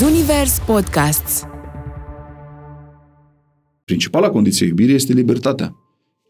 [0.00, 1.42] Zunivers Podcasts
[3.84, 5.76] Principala condiție a iubirii este libertatea.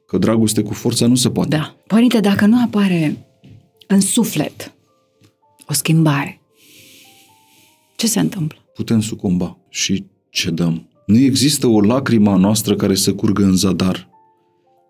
[0.06, 1.56] Că dragoste cu forța nu se poate.
[1.56, 1.76] Da.
[1.86, 3.26] Părinte, dacă nu apare
[3.86, 4.74] în suflet
[5.66, 6.40] o schimbare,
[7.96, 8.58] ce se întâmplă?
[8.74, 10.88] Putem sucumba și cedăm.
[11.06, 14.08] Nu există o lacrimă a noastră care să curgă în zadar.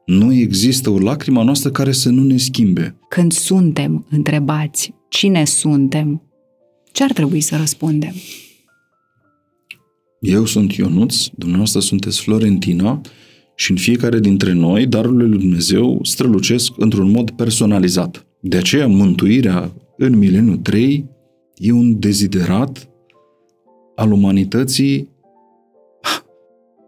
[0.07, 2.97] Nu există o lacrimă a noastră care să nu ne schimbe.
[3.09, 6.23] Când suntem întrebați cine suntem,
[6.93, 8.15] ce ar trebui să răspundem?
[10.21, 13.01] Eu sunt Ionuț, dumneavoastră sunteți Florentina
[13.55, 18.27] și în fiecare dintre noi darurile lui Dumnezeu strălucesc într-un mod personalizat.
[18.41, 21.09] De aceea mântuirea în mileniul 3
[21.55, 22.89] e un deziderat
[23.95, 25.09] al umanității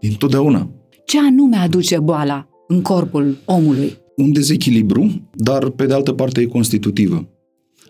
[0.01, 0.71] din totdeauna.
[1.05, 3.97] Ce anume aduce boala în corpul omului?
[4.17, 7.29] Un dezechilibru, dar pe de altă parte e constitutivă.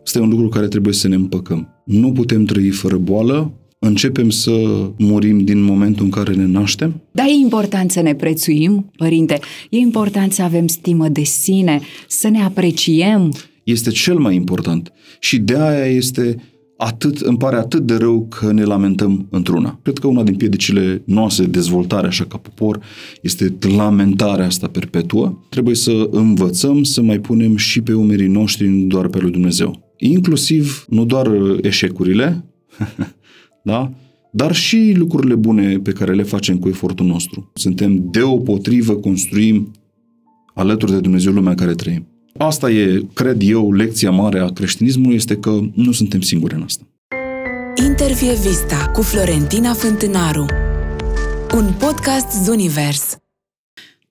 [0.05, 1.69] Asta e un lucru care trebuie să ne împăcăm.
[1.84, 3.52] Nu putem trăi fără boală,
[3.84, 4.50] începem să
[4.98, 7.00] murim din momentul în care ne naștem?
[7.11, 9.38] Da, e important să ne prețuim, părinte.
[9.70, 13.33] E important să avem stimă de sine, să ne apreciem.
[13.64, 14.92] Este cel mai important.
[15.20, 16.36] Și de aia este
[16.77, 19.78] atât, îmi pare atât de rău că ne lamentăm într-una.
[19.83, 22.80] Cred că una din piedicile noastre de dezvoltare, așa ca popor,
[23.22, 25.38] este lamentarea asta perpetuă.
[25.48, 29.94] Trebuie să învățăm să mai punem și pe umerii noștri, nu doar pe lui Dumnezeu.
[29.98, 32.44] Inclusiv, nu doar eșecurile,
[33.62, 33.92] da?
[34.34, 37.50] dar și lucrurile bune pe care le facem cu efortul nostru.
[37.55, 39.70] Suntem deopotrivă, construim
[40.54, 42.06] alături de Dumnezeu lumea în care trăim.
[42.36, 46.86] Asta e, cred eu, lecția mare a creștinismului, este că nu suntem singuri în asta.
[47.86, 50.47] Intervie Vista cu Florentina Fântânaru
[51.54, 53.16] Un podcast Zunivers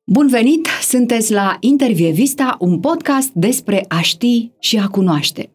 [0.06, 0.68] Bun venit!
[0.82, 5.50] Sunteți la Intervie Vista, un podcast despre a ști și a cunoaște.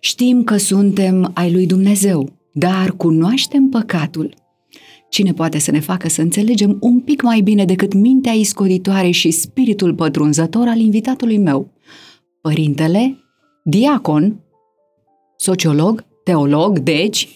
[0.00, 4.34] Știm că suntem ai lui Dumnezeu, dar cunoaștem păcatul.
[5.08, 9.30] Cine poate să ne facă să înțelegem un pic mai bine decât mintea iscoritoare și
[9.30, 11.72] spiritul pătrunzător al invitatului meu?
[12.40, 13.18] Părintele,
[13.64, 14.40] diacon,
[15.36, 17.28] sociolog, teolog, deci,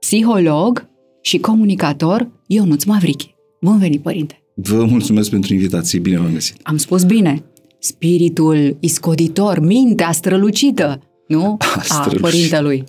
[0.00, 0.88] psiholog
[1.22, 3.34] și comunicator Ionuț Mavrichi.
[3.60, 4.42] Bun venit, părinte!
[4.54, 6.56] Vă mulțumesc pentru invitație, bine v-am găsit.
[6.62, 7.42] Am spus bine.
[7.78, 11.56] Spiritul iscoditor, mintea strălucită, nu?
[11.58, 12.20] A, A strălucit.
[12.20, 12.84] părintelui.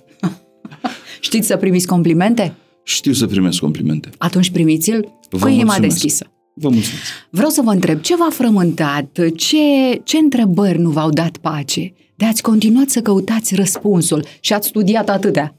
[1.20, 2.54] Știți să primiți complimente?
[2.82, 4.10] Știu să primesc complimente.
[4.18, 5.92] Atunci primiți-l Vă cu inima mulțumesc.
[5.92, 6.30] deschisă.
[6.54, 7.02] Vă mulțumesc.
[7.30, 9.18] Vreau să vă întreb, ce v-a frământat?
[9.36, 9.56] Ce,
[10.04, 11.92] ce întrebări nu v-au dat pace?
[12.14, 15.54] De ați continuat să căutați răspunsul și ați studiat atâtea.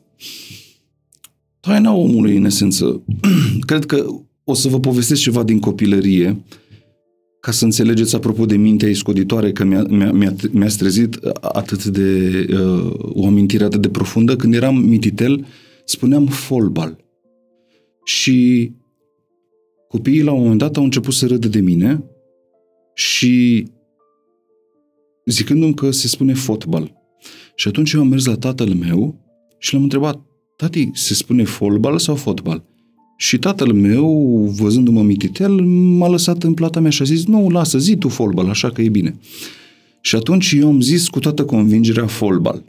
[1.59, 3.01] Taina omului, în esență,
[3.67, 4.05] cred că
[4.43, 6.43] o să vă povestesc ceva din copilărie,
[7.41, 12.46] ca să înțelegeți apropo de mintea iscoditoare, că mi-a, mi-a, mi-a, mi-a trezit atât de,
[12.53, 14.35] uh, o amintire atât de profundă.
[14.35, 15.46] Când eram mititel,
[15.85, 16.97] spuneam folbal.
[18.03, 18.72] Și
[19.88, 22.03] copiii la un moment dat au început să râdă de mine
[22.94, 23.66] și
[25.25, 26.94] zicându-mi că se spune fotbal.
[27.56, 29.16] Și atunci eu am mers la tatăl meu
[29.58, 30.22] și l-am întrebat,
[30.56, 32.71] tati, se spune fotbal sau fotbal?
[33.22, 34.08] Și tatăl meu,
[34.56, 35.62] văzându-mă mititel,
[35.98, 38.82] m-a lăsat în plata mea și a zis, nu, lasă, zi tu fotbal, așa că
[38.82, 39.20] e bine.
[40.02, 42.64] Și atunci eu am zis cu toată convingerea fotbal.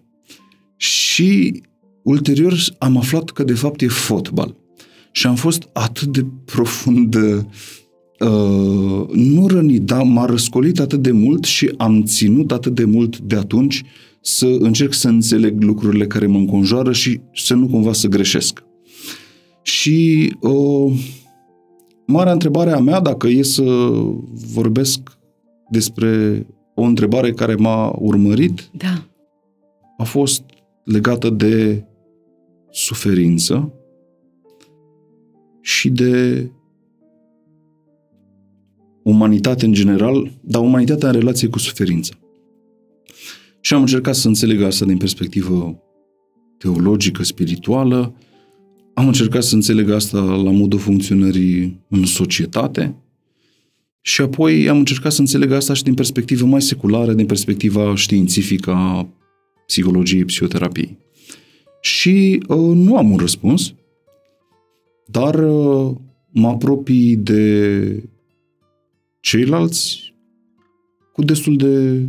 [0.77, 1.61] Și
[2.03, 4.57] ulterior am aflat că de fapt e fotbal.
[5.13, 7.39] Și am fost atât de profund uh,
[9.13, 13.37] nu rănit, dar m-a răscolit atât de mult și am ținut atât de mult de
[13.37, 13.83] atunci
[14.21, 18.63] să încerc să înțeleg lucrurile care mă înconjoară și să nu cumva să greșesc.
[19.62, 20.93] Și uh,
[22.06, 23.62] marea întrebare a mea, dacă e să
[24.55, 25.19] vorbesc
[25.71, 29.09] despre o întrebare care m-a urmărit, Da.
[29.97, 30.43] a fost
[30.84, 31.84] legată de
[32.71, 33.72] suferință
[35.61, 36.51] și de
[39.03, 42.15] umanitate în general, dar umanitatea în relație cu suferința.
[43.61, 45.83] Și am încercat să înțeleg asta din perspectivă
[46.59, 48.15] teologică, spirituală,
[48.94, 52.94] am încercat să înțeleg asta la modul funcționării în societate
[54.00, 58.71] și apoi am încercat să înțeleg asta și din perspectivă mai seculară, din perspectiva științifică
[58.71, 59.09] a
[59.66, 60.98] psihologiei, psihoterapiei.
[61.80, 63.74] Și uh, nu am un răspuns,
[65.06, 65.95] dar uh,
[66.30, 68.04] mă apropii de
[69.21, 70.15] ceilalți
[71.12, 72.04] cu destul de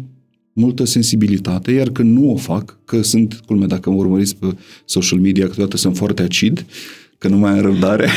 [0.53, 4.47] multă sensibilitate, iar când nu o fac, că sunt, culme, dacă mă urmăriți pe
[4.85, 6.65] social media, câteodată sunt foarte acid,
[7.17, 8.09] că nu mai am răbdare,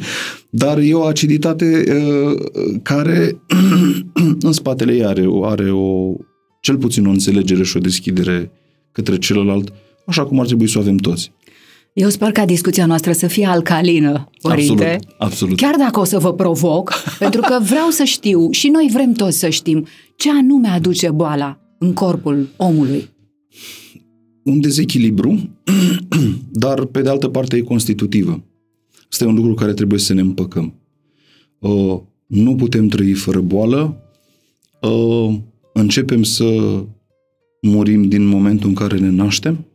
[0.62, 2.46] dar e o aciditate uh,
[2.82, 3.40] care
[4.40, 6.12] în spatele ei are, o- are o,
[6.60, 8.50] cel puțin o înțelegere și o deschidere
[8.92, 9.72] către celălalt,
[10.06, 11.32] așa cum ar trebui să o avem toți.
[11.92, 14.84] Eu sper ca discuția noastră să fie alcalină, părinte.
[14.84, 15.56] Absolut, absolut.
[15.56, 19.38] Chiar dacă o să vă provoc, pentru că vreau să știu și noi vrem toți
[19.38, 19.86] să știm
[20.16, 23.08] ce anume aduce boala în corpul omului.
[24.42, 25.50] Un dezechilibru,
[26.50, 28.44] dar pe de altă parte e constitutivă.
[29.10, 30.74] Asta e un lucru care trebuie să ne împăcăm.
[31.58, 33.96] Uh, nu putem trăi fără boală,
[34.80, 35.38] uh,
[35.72, 36.44] începem să
[37.60, 39.66] murim din momentul în care ne naștem,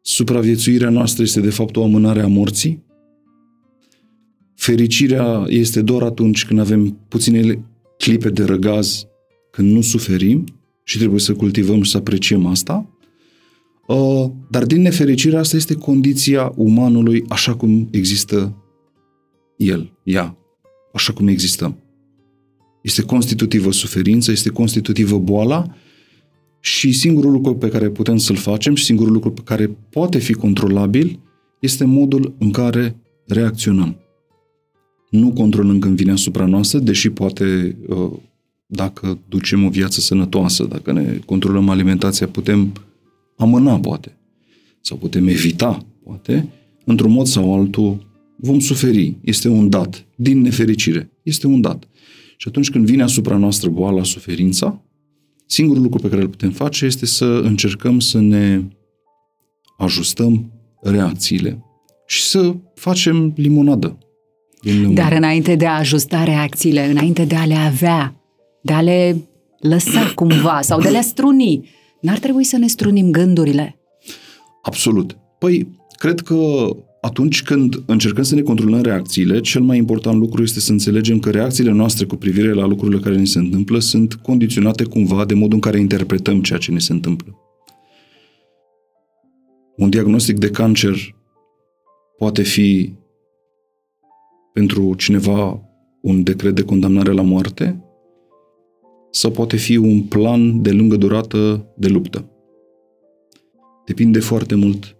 [0.00, 2.84] supraviețuirea noastră este de fapt o amânare a morții,
[4.54, 7.64] fericirea este doar atunci când avem puține
[7.98, 9.06] clipe de răgaz,
[9.50, 10.44] când nu suferim
[10.88, 12.90] și trebuie să cultivăm și să apreciem asta,
[13.86, 18.56] uh, dar din nefericire asta este condiția umanului așa cum există
[19.56, 20.36] el, ea,
[20.92, 21.78] așa cum existăm.
[22.82, 25.74] Este constitutivă suferința, este constitutivă boala
[26.60, 30.32] și singurul lucru pe care putem să-l facem și singurul lucru pe care poate fi
[30.32, 31.20] controlabil
[31.60, 32.96] este modul în care
[33.26, 33.96] reacționăm.
[35.10, 38.12] Nu controlăm când vine asupra noastră, deși poate, uh,
[38.66, 42.72] dacă ducem o viață sănătoasă, dacă ne controlăm alimentația, putem
[43.36, 44.16] amâna, poate,
[44.80, 46.48] sau putem evita, poate,
[46.84, 49.16] într-un mod sau altul, vom suferi.
[49.20, 50.06] Este un dat.
[50.16, 51.10] Din nefericire.
[51.22, 51.88] Este un dat.
[52.36, 54.82] Și atunci când vine asupra noastră boala, suferința,
[55.46, 58.62] singurul lucru pe care îl putem face este să încercăm să ne
[59.78, 60.52] ajustăm
[60.82, 61.64] reacțiile
[62.06, 63.98] și să facem limonadă.
[64.62, 68.20] Din Dar înainte de a ajusta reacțiile, înainte de a le avea,
[68.66, 69.28] de a le
[69.58, 71.68] lăsa cumva sau de a le struni,
[72.00, 73.78] n-ar trebui să ne strunim gândurile?
[74.62, 75.16] Absolut.
[75.38, 75.68] Păi,
[75.98, 76.68] cred că
[77.00, 81.30] atunci când încercăm să ne controlăm reacțiile, cel mai important lucru este să înțelegem că
[81.30, 85.54] reacțiile noastre cu privire la lucrurile care ne se întâmplă sunt condiționate cumva de modul
[85.54, 87.36] în care interpretăm ceea ce ne se întâmplă.
[89.76, 90.94] Un diagnostic de cancer
[92.18, 92.92] poate fi
[94.52, 95.60] pentru cineva
[96.02, 97.85] un decret de condamnare la moarte
[99.10, 102.30] sau poate fi un plan de lungă durată de luptă.
[103.86, 104.96] Depinde foarte mult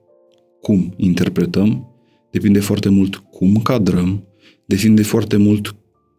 [0.60, 1.96] cum interpretăm
[2.36, 4.24] depinde foarte mult cum cadrăm,
[4.66, 5.76] depinde foarte mult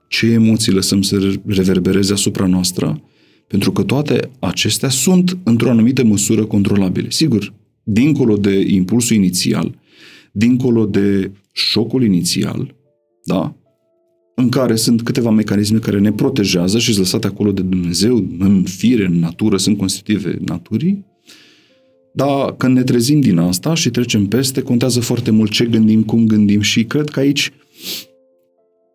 [0.08, 3.02] ce emoții lăsăm să reverbereze asupra noastră,
[3.48, 7.10] pentru că toate acestea sunt într-o anumită măsură controlabile.
[7.10, 7.54] Sigur,
[7.84, 9.80] dincolo de impulsul inițial,
[10.32, 12.76] dincolo de șocul inițial,
[13.24, 13.56] da?
[14.40, 18.64] În care sunt câteva mecanisme care ne protejează și sunt lăsate acolo de Dumnezeu, în
[18.64, 21.06] fire, în natură, sunt constitutive naturii,
[22.14, 26.26] dar când ne trezim din asta și trecem peste, contează foarte mult ce gândim, cum
[26.26, 27.52] gândim și cred că aici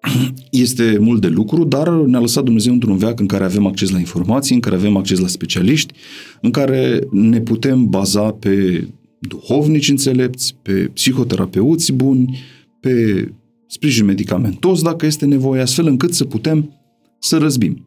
[0.51, 3.99] este mult de lucru, dar ne-a lăsat Dumnezeu într-un veac în care avem acces la
[3.99, 5.95] informații, în care avem acces la specialiști,
[6.41, 8.87] în care ne putem baza pe
[9.19, 12.39] duhovnici înțelepți, pe psihoterapeuți buni,
[12.81, 13.27] pe
[13.73, 16.81] sprijin medicamentos dacă este nevoie, astfel încât să putem
[17.19, 17.87] să răzbim.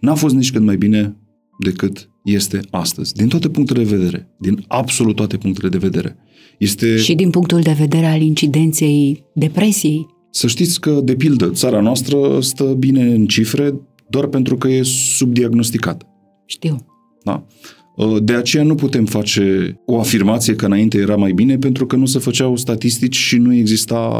[0.00, 1.16] N-a fost nici când mai bine
[1.58, 6.16] decât este astăzi, din toate punctele de vedere, din absolut toate punctele de vedere.
[6.58, 6.96] Este...
[6.96, 10.06] Și din punctul de vedere al incidenței depresiei.
[10.30, 14.82] Să știți că, de pildă, țara noastră stă bine în cifre doar pentru că e
[14.82, 16.06] subdiagnosticată.
[16.46, 16.86] Știu.
[17.22, 17.46] Da?
[18.20, 22.06] De aceea nu putem face o afirmație că înainte era mai bine pentru că nu
[22.06, 24.10] se făceau statistici și nu exista,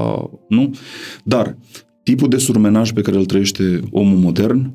[0.49, 0.75] nu?
[1.25, 1.57] Dar
[2.03, 4.73] tipul de surmenaj pe care îl trăiește omul modern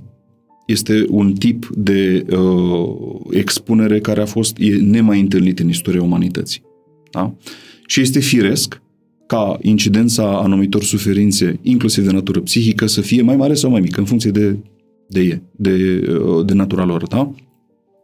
[0.68, 2.96] este un tip de uh,
[3.32, 6.62] expunere care a fost e nemai întâlnit în istoria umanității.
[7.12, 7.36] Da?
[7.88, 8.82] Și este firesc
[9.28, 14.00] ca incidența anumitor suferințe, inclusiv de natură psihică, să fie mai mare sau mai mică,
[14.00, 14.58] în funcție de,
[15.10, 17.08] de, e, de, uh, de natura lor.
[17.08, 17.32] Da?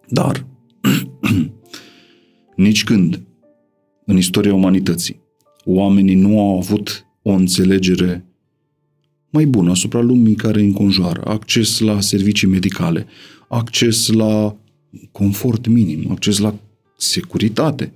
[0.07, 0.45] Dar,
[2.55, 3.21] nici când
[4.05, 5.27] în istoria umanității
[5.65, 8.25] oamenii nu au avut o înțelegere
[9.29, 13.05] mai bună asupra lumii care îi înconjoară, acces la servicii medicale,
[13.47, 14.55] acces la
[15.11, 16.55] confort minim, acces la
[16.97, 17.93] securitate.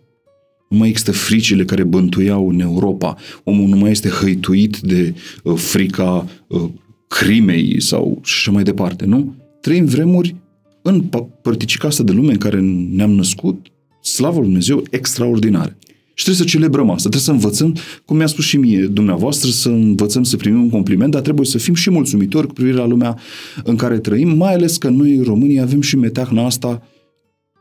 [0.70, 3.16] Nu mai există fricile care bântuiau în Europa.
[3.44, 6.70] Omul nu mai este hăituit de uh, frica uh,
[7.08, 9.36] crimei sau și așa mai departe, nu?
[9.62, 10.36] Trăim vremuri
[10.84, 11.04] în
[11.42, 12.60] părticica asta de lume în care
[12.92, 13.68] ne-am născut,
[14.02, 15.78] slavă Lui Dumnezeu, extraordinare.
[16.14, 17.76] Și trebuie să celebrăm asta, trebuie să învățăm,
[18.06, 21.58] cum mi-a spus și mie dumneavoastră, să învățăm să primim un compliment, dar trebuie să
[21.58, 23.18] fim și mulțumitori cu privire la lumea
[23.64, 26.88] în care trăim, mai ales că noi, românii, avem și meteahna asta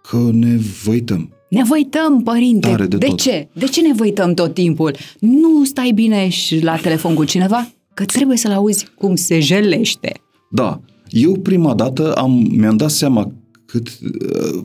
[0.03, 1.33] că ne văităm.
[1.49, 2.69] Ne văităm, părinte.
[2.69, 3.21] Tare de de tot.
[3.21, 3.49] ce?
[3.53, 4.97] De ce ne văităm tot timpul?
[5.21, 7.69] Nu stai bine și la telefon cu cineva?
[7.95, 10.13] Că trebuie să-l auzi cum se jelește.
[10.51, 10.81] Da.
[11.13, 13.33] Eu prima dată am, mi-am dat seama
[13.67, 13.99] cât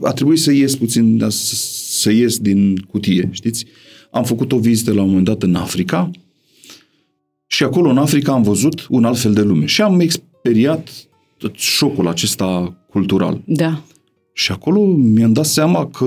[0.02, 1.54] a trebuit să ies puțin, da, să,
[2.00, 3.66] să ies din cutie, știți?
[4.10, 6.10] am făcut o vizită la un moment dat în Africa
[7.46, 10.90] și acolo în Africa am văzut un alt fel de lume și am experiat
[11.36, 13.42] tot șocul acesta cultural.
[13.44, 13.82] Da.
[14.32, 16.06] Și acolo mi-am dat seama că,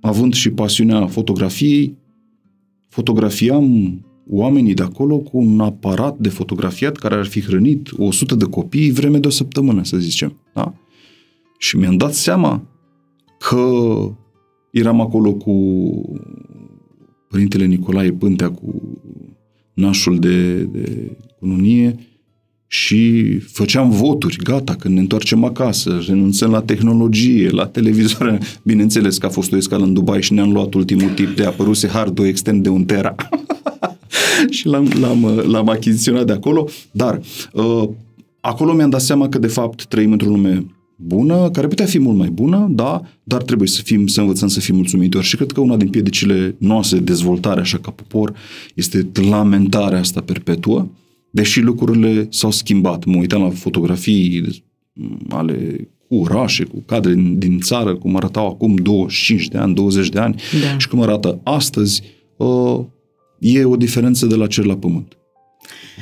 [0.00, 1.96] având și pasiunea fotografiei,
[2.88, 8.44] fotografiam oamenii de acolo cu un aparat de fotografiat care ar fi hrănit 100 de
[8.44, 10.36] copii vreme de o săptămână, să zicem.
[10.54, 10.74] Da?
[11.58, 12.62] Și mi-am dat seama
[13.38, 13.68] că
[14.70, 15.54] eram acolo cu
[17.28, 18.98] Părintele Nicolae Pântea, cu
[19.74, 21.96] nașul de, de cununie
[22.66, 28.38] și făceam voturi, gata, când ne întoarcem acasă, renunțăm la tehnologie, la televizor.
[28.62, 31.88] Bineînțeles că a fost o escală în Dubai și ne-am luat ultimul tip de apăruse
[31.88, 33.14] hardul extern de un tera.
[34.56, 37.20] și l-am, l-am, l-am achiziționat de acolo, dar
[37.52, 37.88] uh,
[38.40, 40.66] acolo mi-am dat seama că de fapt trăim într-o lume
[40.96, 44.60] bună, care putea fi mult mai bună, da, dar trebuie să fim, să învățăm să
[44.60, 45.24] fim mulțumitori.
[45.24, 48.34] Și cred că una din piedicile noastre de dezvoltare, așa ca popor,
[48.74, 50.86] este lamentarea asta perpetuă,
[51.30, 53.04] deși lucrurile s-au schimbat.
[53.04, 54.62] Mă uitam la fotografii
[55.28, 60.08] ale cu orașe, cu cadre din, din țară, cum arătau acum 25 de ani, 20
[60.08, 60.78] de ani da.
[60.78, 62.02] și cum arată astăzi,
[62.36, 62.80] uh,
[63.42, 65.16] e o diferență de la cer la pământ.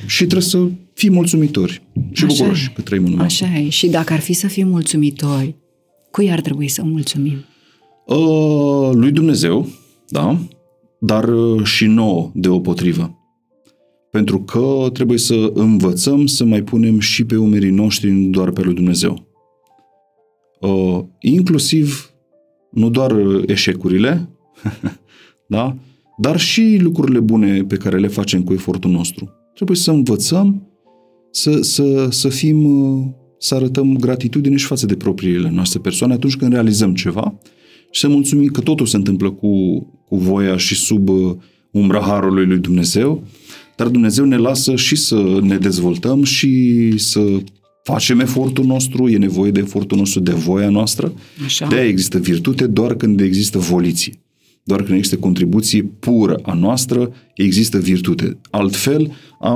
[0.06, 1.82] Și trebuie să fim mulțumitori
[2.12, 2.72] și Așa bucuroși e.
[2.74, 3.68] că trăim în Așa e.
[3.68, 5.56] Și dacă ar fi să fim mulțumitori,
[6.10, 7.44] cui ar trebui să mulțumim?
[8.06, 9.68] Uh, lui Dumnezeu,
[10.08, 10.38] da,
[11.00, 13.14] dar uh, și nouă deopotrivă.
[14.10, 18.62] Pentru că trebuie să învățăm să mai punem și pe umerii noștri, nu doar pe
[18.62, 19.28] lui Dumnezeu.
[20.60, 22.10] Uh, inclusiv,
[22.70, 23.16] nu doar
[23.46, 24.28] eșecurile,
[25.46, 25.76] da,
[26.20, 29.30] dar și lucrurile bune pe care le facem cu efortul nostru.
[29.54, 30.70] Trebuie să învățăm
[31.30, 32.60] să, să, să fim,
[33.38, 37.38] să arătăm gratitudine și față de propriile noastre persoane atunci când realizăm ceva
[37.90, 41.34] și să mulțumim că totul se întâmplă cu, cu voia și sub uh,
[41.70, 43.22] umbra harului lui Dumnezeu,
[43.76, 47.20] dar Dumnezeu ne lasă și să ne dezvoltăm și să
[47.82, 51.12] facem efortul nostru, e nevoie de efortul nostru, de voia noastră.
[51.44, 51.66] Așa.
[51.66, 54.12] De-aia există virtute doar când există voliție.
[54.62, 58.38] Doar când există contribuție pură a noastră, există virtute.
[58.50, 59.12] Altfel,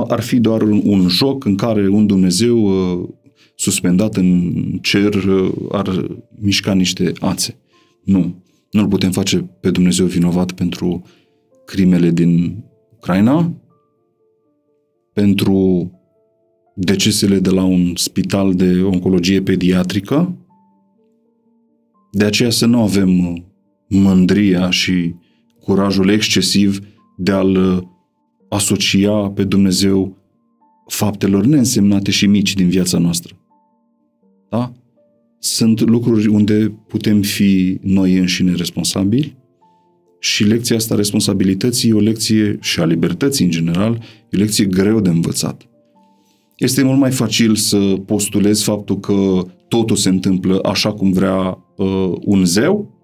[0.07, 3.07] ar fi doar un, un joc în care un Dumnezeu uh,
[3.55, 6.05] suspendat în cer uh, ar
[6.39, 7.57] mișca niște ațe.
[8.03, 8.43] Nu.
[8.71, 11.03] Nu-L putem face pe Dumnezeu vinovat pentru
[11.65, 12.63] crimele din
[12.95, 13.53] Ucraina,
[15.13, 15.89] pentru
[16.75, 20.37] decesele de la un spital de oncologie pediatrică.
[22.11, 23.41] De aceea să nu avem uh,
[23.87, 25.15] mândria și
[25.59, 26.79] curajul excesiv
[27.17, 27.81] de a-L uh,
[28.49, 30.17] asocia pe Dumnezeu
[30.87, 33.35] faptelor neînsemnate și mici din viața noastră.
[34.49, 34.73] Da?
[35.39, 39.37] Sunt lucruri unde putem fi noi înșine responsabili
[40.19, 43.93] și lecția asta a responsabilității e o lecție și a libertății în general,
[44.29, 45.67] e o lecție greu de învățat.
[46.57, 52.13] Este mult mai facil să postulezi faptul că totul se întâmplă așa cum vrea uh,
[52.19, 52.94] un zeu,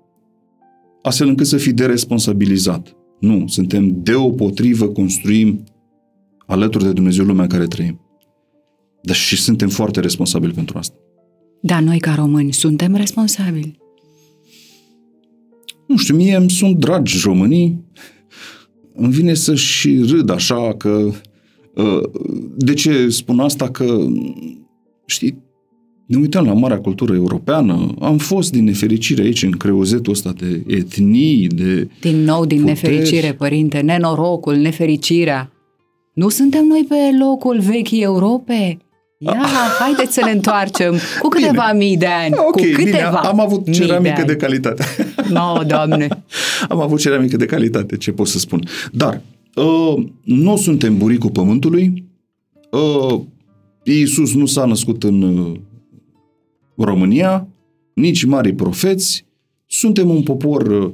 [1.02, 2.96] astfel încât să fii deresponsabilizat.
[3.20, 5.64] Nu, suntem deopotrivă, construim
[6.48, 8.00] alături de Dumnezeu lumea în care trăim.
[9.02, 10.96] Dar și suntem foarte responsabili pentru asta.
[11.62, 13.80] Da, noi ca români suntem responsabili.
[15.88, 17.86] Nu știu, mie îmi sunt dragi românii.
[18.94, 21.12] Îmi vine să și râd așa că...
[21.76, 22.02] Uh,
[22.56, 23.70] de ce spun asta?
[23.70, 24.08] Că,
[25.06, 25.44] știi,
[26.12, 30.64] ne uităm la marea cultură europeană, am fost din nefericire aici în creozetul ăsta de
[30.68, 32.82] etnii, de Din nou din puteri.
[32.82, 35.52] nefericire, părinte, nenorocul, nefericirea.
[36.14, 38.78] Nu suntem noi pe locul vechii Europe?
[39.18, 39.50] Ia, ah.
[39.80, 41.86] haideți să ne întoarcem cu câteva bine.
[41.86, 42.34] mii de ani.
[42.38, 44.84] Ok, cu câteva bine, am avut ceramică de, de calitate.
[45.30, 46.08] No, doamne!
[46.70, 48.68] am avut ceramică de calitate, ce pot să spun.
[48.92, 49.22] Dar,
[49.56, 52.10] uh, nu suntem buricul pământului,
[52.72, 53.20] uh,
[53.84, 55.60] Iisus nu s-a născut în uh,
[56.84, 57.48] România,
[57.94, 59.26] nici mari profeți,
[59.66, 60.92] suntem un popor uh,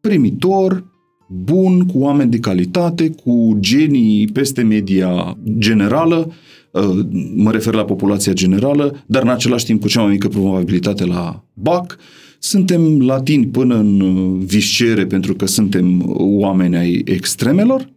[0.00, 0.92] primitor,
[1.28, 6.32] bun, cu oameni de calitate, cu genii peste media generală,
[6.70, 6.98] uh,
[7.34, 11.44] mă refer la populația generală, dar în același timp cu cea mai mică probabilitate la
[11.52, 11.96] BAC.
[12.38, 17.92] Suntem latini până în uh, viscere pentru că suntem oameni ai extremelor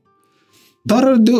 [0.87, 1.31] dar de,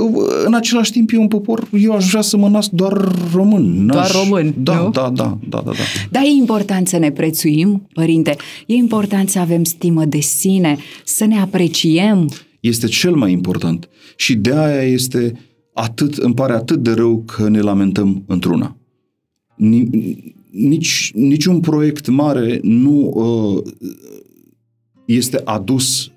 [0.46, 3.88] în același timp e un popor, eu aș vrea să mă nasc doar român.
[3.88, 4.90] Doar român, da, nu?
[4.90, 5.74] Da, da, da, da, da.
[6.12, 8.36] Dar e important să ne prețuim, părinte.
[8.66, 12.30] E important să avem stimă de sine, să ne apreciem.
[12.60, 13.90] Este cel mai important.
[14.16, 15.34] Și de aia este
[15.74, 18.78] atât, îmi pare atât de rău că ne lamentăm într-una.
[20.52, 23.74] Nici, niciun proiect mare nu uh,
[25.06, 26.12] este adus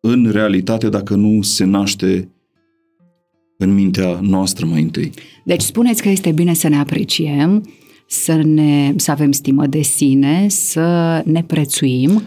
[0.00, 2.28] în realitate dacă nu se naște
[3.58, 5.10] în mintea noastră mai întâi.
[5.44, 7.68] Deci spuneți că este bine să ne apreciem,
[8.08, 12.22] să, ne, să avem stimă de sine, să ne prețuim.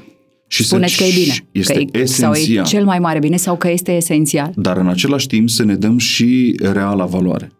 [0.47, 1.47] Și Spuneți să, că e bine.
[1.51, 2.35] Este că e, esențial.
[2.35, 4.51] Sau e cel mai mare bine sau că este esențial.
[4.55, 7.51] Dar în același timp să ne dăm și reala valoare.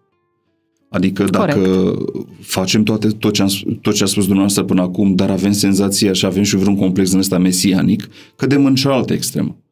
[0.89, 2.27] Adică dacă Corect.
[2.39, 3.49] facem toate, tot, ce am,
[3.81, 7.11] tot ce a spus dumneavoastră până acum, dar avem senzația și avem și vreun complex
[7.11, 9.62] în ăsta mesianic, cădem în cealaltă extremă.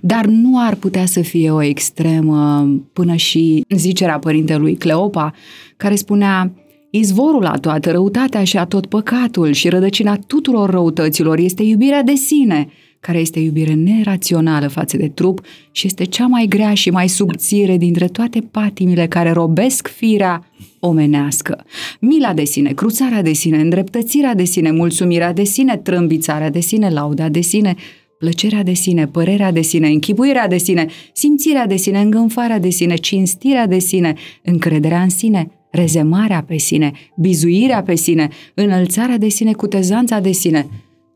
[0.00, 5.32] Dar nu ar putea să fie o extremă până și zicerea părintelui Cleopa,
[5.76, 6.52] care spunea
[6.94, 12.14] Izvorul a toată răutatea și a tot păcatul și rădăcina tuturor răutăților este iubirea de
[12.14, 12.68] sine,
[13.00, 17.76] care este iubire nerațională față de trup și este cea mai grea și mai subțire
[17.76, 21.64] dintre toate patimile care robesc firea omenească.
[22.00, 26.90] Mila de sine, cruțarea de sine, îndreptățirea de sine, mulțumirea de sine, trâmbițarea de sine,
[26.90, 27.74] lauda de sine,
[28.22, 32.94] plăcerea de sine, părerea de sine, închipuirea de sine, simțirea de sine, îngânfarea de sine,
[32.94, 39.52] cinstirea de sine, încrederea în sine, rezemarea pe sine, bizuirea pe sine, înălțarea de sine,
[39.52, 40.68] cutezanța de sine.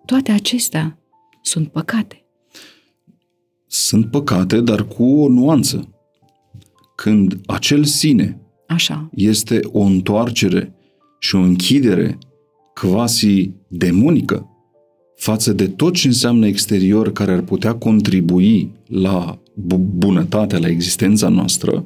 [0.04, 0.98] Toate acestea
[1.42, 2.24] sunt păcate.
[3.66, 5.88] Sunt păcate, dar cu o nuanță.
[6.96, 9.08] Când acel sine Așa.
[9.14, 10.74] este o întoarcere
[11.18, 12.18] și o închidere
[12.74, 14.50] quasi demonică
[15.16, 21.28] față de tot ce înseamnă exterior care ar putea contribui la bu- bunătatea, la existența
[21.28, 21.84] noastră,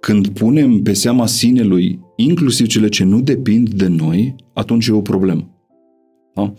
[0.00, 5.00] când punem pe seama sinelui inclusiv cele ce nu depind de noi, atunci e o
[5.00, 5.48] problemă.
[6.34, 6.52] Da?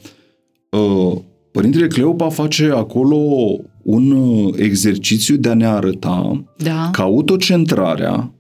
[0.80, 1.18] Uh,
[1.52, 3.18] Părintele Cleopa face acolo
[3.84, 6.90] un uh, exercițiu de a ne arăta Da.
[6.92, 8.34] că autocentrarea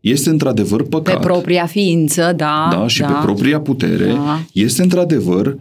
[0.00, 1.20] este într-adevăr Pe păcat.
[1.20, 2.68] propria ființă, da.
[2.72, 4.40] da, și pe propria putere, Da.
[4.52, 5.58] este într-adevăr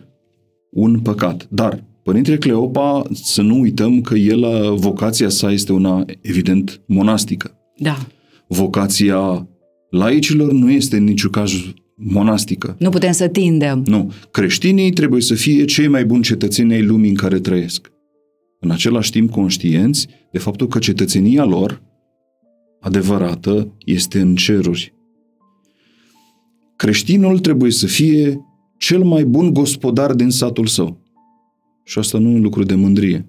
[0.73, 1.47] un păcat.
[1.49, 7.57] Dar Părintele Cleopa, să nu uităm că el, vocația sa este una, evident, monastică.
[7.77, 8.07] Da.
[8.47, 9.47] Vocația
[9.89, 11.51] laicilor nu este în niciun caz
[11.95, 12.75] monastică.
[12.79, 13.83] Nu putem să tindem.
[13.85, 14.11] Nu.
[14.31, 17.91] Creștinii trebuie să fie cei mai buni cetățeni ai lumii în care trăiesc.
[18.59, 21.81] În același timp conștienți de faptul că cetățenia lor
[22.79, 24.93] adevărată este în ceruri.
[26.75, 28.39] Creștinul trebuie să fie
[28.83, 30.97] cel mai bun gospodar din satul său.
[31.83, 33.25] Și asta nu e un lucru de mândrie.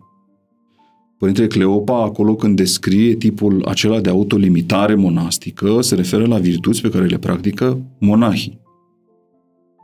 [1.18, 6.88] Părintele Cleopa, acolo când descrie tipul acela de autolimitare monastică, se referă la virtuți pe
[6.88, 8.60] care le practică monahii.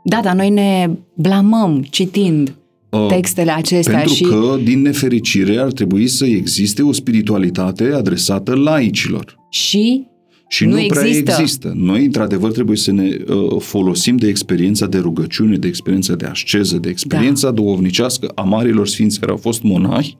[0.03, 2.55] Da, dar noi ne blamăm citind
[2.89, 8.55] Uh, textele acestea Pentru și că, din nefericire, ar trebui să existe o spiritualitate adresată
[8.55, 9.37] laicilor.
[9.49, 10.05] și
[10.51, 11.35] Și Nu nu, prea există.
[11.39, 11.73] există.
[11.75, 16.77] Noi, într-adevăr, trebuie să ne uh, folosim de experiența de rugăciune, de experiența de asceză,
[16.77, 17.53] de experiența da.
[17.53, 20.17] duhovnicească a marilor sfinți care au fost monahi,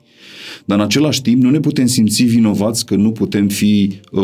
[0.64, 4.22] dar în același timp nu ne putem simți vinovați că nu putem fi, uh,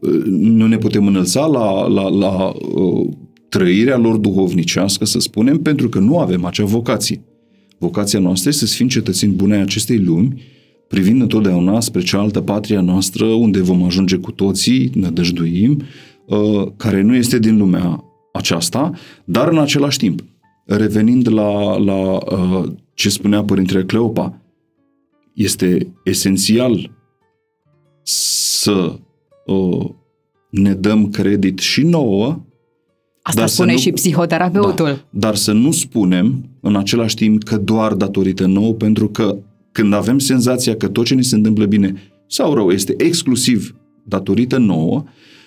[0.00, 3.08] uh, nu ne putem înălța la, la, la uh,
[3.48, 7.24] trăirea lor duhovnicească, să spunem, pentru că nu avem acea vocație.
[7.78, 10.42] Vocația noastră este să fim cetățeni bune ai acestei lumi,
[10.92, 15.82] privind întotdeauna spre cealaltă patria noastră, unde vom ajunge cu toții, ne dăjduim,
[16.26, 18.90] uh, care nu este din lumea aceasta,
[19.24, 20.24] dar în același timp,
[20.66, 24.40] revenind la, la uh, ce spunea Părintele Cleopa,
[25.34, 26.90] este esențial
[28.02, 28.98] să
[29.46, 29.86] uh,
[30.50, 32.40] ne dăm credit și nouă
[33.22, 34.86] asta dar să spune nu- și psihoterapeutul.
[34.86, 39.36] da, dar să nu spunem în același timp că doar datorită nouă, pentru că
[39.72, 41.94] când avem senzația că tot ce ne se întâmplă bine
[42.26, 45.04] sau rău este exclusiv datorită nouă,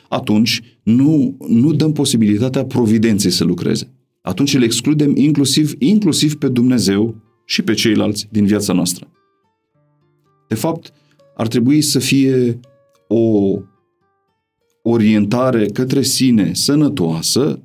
[0.10, 3.94] atunci nu, nu dăm posibilitatea providenței să lucreze.
[4.22, 9.12] Atunci îl excludem inclusiv, inclusiv pe Dumnezeu și pe ceilalți din viața noastră.
[10.48, 10.94] De fapt,
[11.36, 12.60] ar trebui să fie
[13.08, 13.56] o
[14.84, 17.60] orientare către sine sănătoasă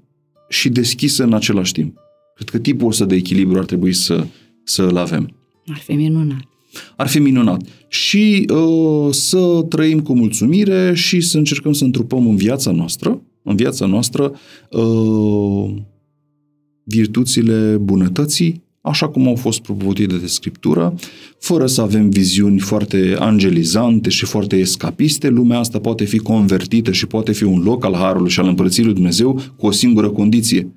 [0.48, 1.98] și deschisă în același timp.
[2.34, 4.26] Cred că tipul ăsta de echilibru ar trebui să,
[4.64, 5.39] să îl avem.
[5.70, 6.48] Ar fi minunat.
[6.96, 7.62] Ar fi minunat.
[7.88, 13.56] Și uh, să trăim cu mulțumire și să încercăm să întrupăm în viața noastră, în
[13.56, 14.32] viața noastră,
[14.70, 15.74] uh,
[16.84, 20.94] virtuțile bunătății, așa cum au fost propovăduite de Scriptură,
[21.38, 27.06] fără să avem viziuni foarte angelizante și foarte escapiste, lumea asta poate fi convertită și
[27.06, 30.72] poate fi un loc al Harului și al Împărăției lui Dumnezeu cu o singură condiție,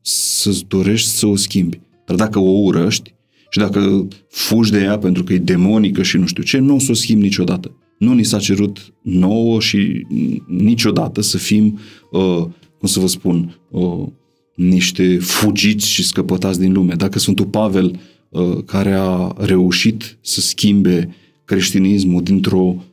[0.00, 1.80] să-ți dorești să o schimbi.
[2.04, 3.14] Dar dacă o urăști
[3.52, 6.78] și dacă fugi de ea pentru că e demonică și nu știu ce, nu o
[6.78, 7.76] să o schimbi niciodată.
[7.98, 10.06] Nu ni s-a cerut nouă și
[10.46, 11.78] niciodată să fim,
[12.10, 12.44] uh,
[12.78, 14.06] cum să vă spun, uh,
[14.54, 16.94] niște fugiți și scăpătați din lume.
[16.94, 22.84] Dacă Sfântul Pavel uh, care a reușit să schimbe creștinismul dintr-o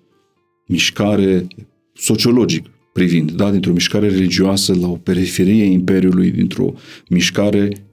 [0.67, 1.47] mișcare
[1.93, 3.51] sociologic privind, da?
[3.51, 6.73] dintr-o mișcare religioasă la o periferie a Imperiului, dintr-o
[7.09, 7.88] mișcare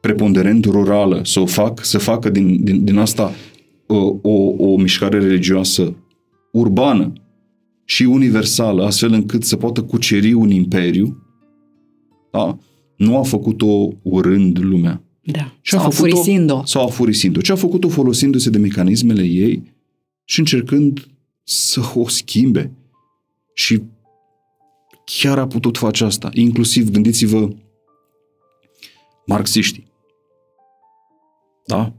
[0.00, 3.32] preponderent rurală, să o fac, să facă din, din, din asta
[3.86, 5.96] o, uh, o, o mișcare religioasă
[6.52, 7.12] urbană
[7.84, 11.22] și universală, astfel încât să poată cuceri un imperiu,
[12.30, 12.58] da?
[12.96, 15.02] nu a făcut-o urând lumea.
[15.20, 15.54] Da.
[15.60, 16.64] Și sau a afurisind-o.
[16.64, 17.40] Sau afurisind-o.
[17.40, 19.62] Ce a făcut-o folosindu-se de mecanismele ei
[20.24, 21.08] și încercând
[21.44, 22.72] să o schimbe.
[23.54, 23.82] Și
[25.04, 26.28] chiar a putut face asta.
[26.32, 27.48] Inclusiv, gândiți-vă,
[29.26, 29.87] marxiștii.
[31.68, 31.92] Da?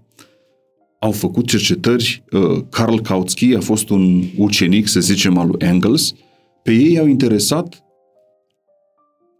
[1.00, 2.24] Au făcut cercetări.
[2.32, 6.14] Uh, Karl Kautsky a fost un ucenic, să zicem, al lui Engels.
[6.64, 7.84] Pe ei au interesat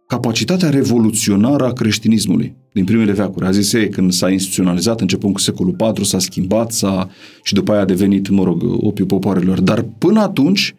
[0.06, 3.46] capacitatea revoluționară a creștinismului din primele veacuri.
[3.46, 7.10] A zis ei, când s-a instituționalizat, începând cu secolul IV, s-a schimbat s-a,
[7.42, 9.60] și după aia a devenit, mă rog, opiul popoarelor.
[9.60, 10.74] Dar până atunci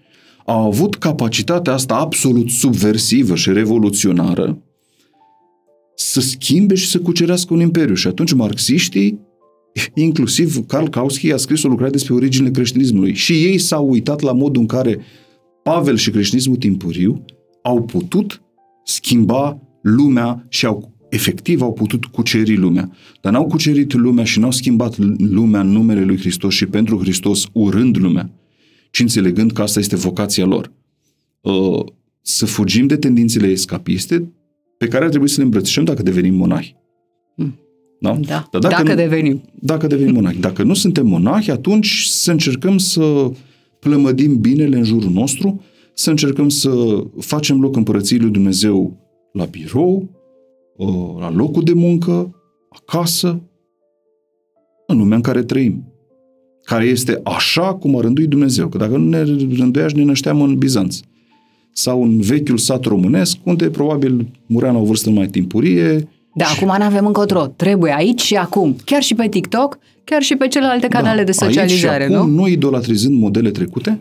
[0.46, 4.58] au avut capacitatea asta absolut subversivă și revoluționară
[5.96, 7.94] să schimbe și să cucerească un imperiu.
[7.94, 9.20] Și atunci marxiștii,
[9.94, 13.14] inclusiv Karl Kautsky, a scris o lucrare despre originile creștinismului.
[13.14, 15.00] Și ei s-au uitat la modul în care
[15.64, 17.26] Pavel și creștinismul timpuriu
[17.62, 18.42] au putut
[18.84, 22.92] schimba lumea și au efectiv au putut cuceri lumea.
[23.22, 27.48] Dar n-au cucerit lumea și n-au schimbat lumea în numele lui Hristos și pentru Hristos
[27.54, 28.30] urând lumea,
[28.92, 30.72] ci înțelegând că asta este vocația lor.
[31.42, 31.86] Uh,
[32.22, 34.34] să fugim de tendințele escapiste
[34.78, 36.76] pe care ar trebui să le îmbrățișăm dacă devenim monahi.
[37.36, 37.60] Hmm.
[38.04, 38.18] Da?
[38.22, 38.48] da.
[38.52, 39.42] Dar dacă, dacă nu, devenim.
[39.60, 40.40] Dacă devenim monahi.
[40.40, 43.32] Dacă nu suntem monahi, atunci să încercăm să
[43.80, 45.62] plămădim binele în jurul nostru,
[45.94, 48.98] să încercăm să facem loc împărăției lui Dumnezeu
[49.34, 50.10] la birou,
[51.20, 52.36] la locul de muncă,
[52.70, 53.42] acasă,
[54.88, 55.86] în lumea în care trăim.
[56.64, 58.68] Care este așa cum a rânduit Dumnezeu.
[58.68, 59.22] Că dacă nu ne
[59.58, 61.00] rânduia ne nășteam în Bizanț.
[61.74, 66.08] Sau în vechiul sat românesc, unde probabil murea la o vârstă mai timpurie.
[66.34, 66.64] Da, și...
[66.64, 67.46] acum nu avem încotro.
[67.46, 68.76] Trebuie aici și acum.
[68.86, 72.16] Chiar și pe TikTok, chiar și pe celelalte da, canale da, de socializare, aici și
[72.16, 72.42] acum, nu?
[72.42, 74.00] Nu idolatrizând modele trecute,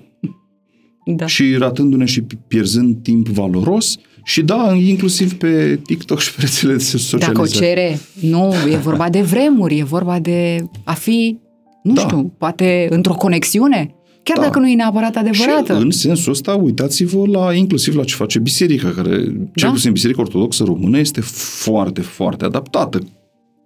[1.04, 1.26] da.
[1.26, 6.84] și ratându-ne și pierzând timp valoros și da, inclusiv pe TikTok și pe rețelele de
[6.84, 7.32] socializare.
[7.32, 11.38] Dacă o cere, nu, e vorba de vremuri, e vorba de a fi,
[11.82, 12.00] nu da.
[12.00, 13.94] știu, poate într-o conexiune,
[14.32, 14.50] chiar da.
[14.50, 15.76] dacă nu e neapărat adevărată.
[15.76, 19.44] Și în sensul ăsta, uitați-vă la, inclusiv la ce face biserica, care, da.
[19.54, 23.00] cel puțin Biserica Ortodoxă Română, este foarte, foarte adaptată,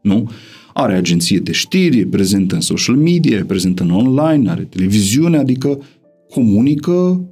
[0.03, 0.31] nu?
[0.73, 5.37] Are agenție de știri, e prezentă în social media, e prezentă în online, are televiziune,
[5.39, 5.79] adică
[6.31, 7.29] comunică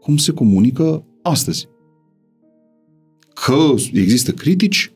[0.00, 1.68] cum se comunică astăzi.
[3.34, 4.92] Că există critici,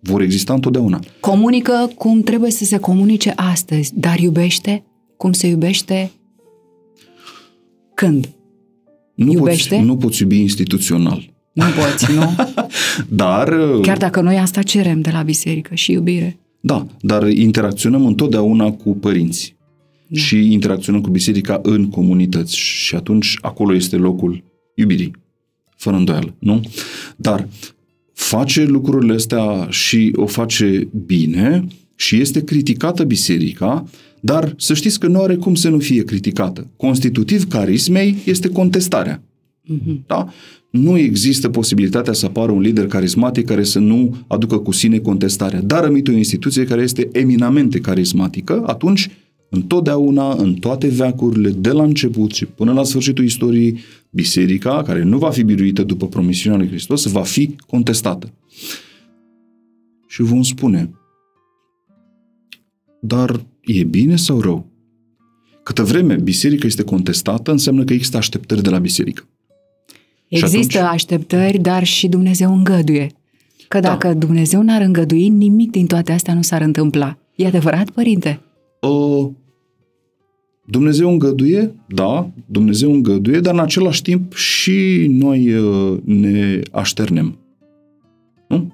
[0.00, 1.00] vor exista întotdeauna.
[1.20, 4.84] Comunică cum trebuie să se comunice astăzi, dar iubește
[5.16, 6.10] cum se iubește
[7.98, 8.28] când?
[9.14, 9.74] Nu iubește?
[9.74, 11.30] Poți, nu poți iubi instituțional.
[11.52, 12.36] Nu poți, nu?
[13.24, 13.54] dar...
[13.82, 16.38] Chiar dacă noi asta cerem de la biserică și iubire.
[16.60, 19.56] Da, dar interacționăm întotdeauna cu părinți
[20.06, 20.18] da.
[20.18, 24.42] și interacționăm cu biserica în comunități și atunci acolo este locul
[24.74, 25.10] iubirii,
[25.76, 26.60] fără îndoială, nu?
[27.16, 27.48] Dar
[28.12, 33.84] face lucrurile astea și o face bine și este criticată biserica,
[34.20, 36.70] dar să știți că nu are cum să nu fie criticată.
[36.76, 39.22] Constitutiv carismei este contestarea.
[39.72, 40.06] Mm-hmm.
[40.06, 40.32] Da?
[40.70, 45.60] Nu există posibilitatea să apară un lider carismatic care să nu aducă cu sine contestarea.
[45.60, 49.10] Dar rămite o instituție care este eminamente carismatică, atunci
[49.50, 53.78] întotdeauna, în toate veacurile, de la început și până la sfârșitul istoriei,
[54.10, 58.32] biserica, care nu va fi biruită după promisiunea lui Hristos, va fi contestată.
[60.08, 60.90] Și vom spune,
[63.00, 64.66] dar e bine sau rău?
[65.62, 69.28] Câtă vreme biserica este contestată, înseamnă că există așteptări de la biserică.
[70.28, 70.92] Există atunci...
[70.92, 73.12] așteptări, dar și Dumnezeu îngăduie.
[73.68, 73.88] Că da.
[73.88, 74.14] dacă da.
[74.14, 77.18] Dumnezeu n-ar îngădui, nimic din toate astea nu s-ar întâmpla.
[77.34, 78.40] E adevărat, părinte?
[78.80, 79.28] Uh,
[80.66, 87.38] Dumnezeu îngăduie, da, Dumnezeu îngăduie, dar în același timp și noi uh, ne așternem.
[88.48, 88.72] Nu?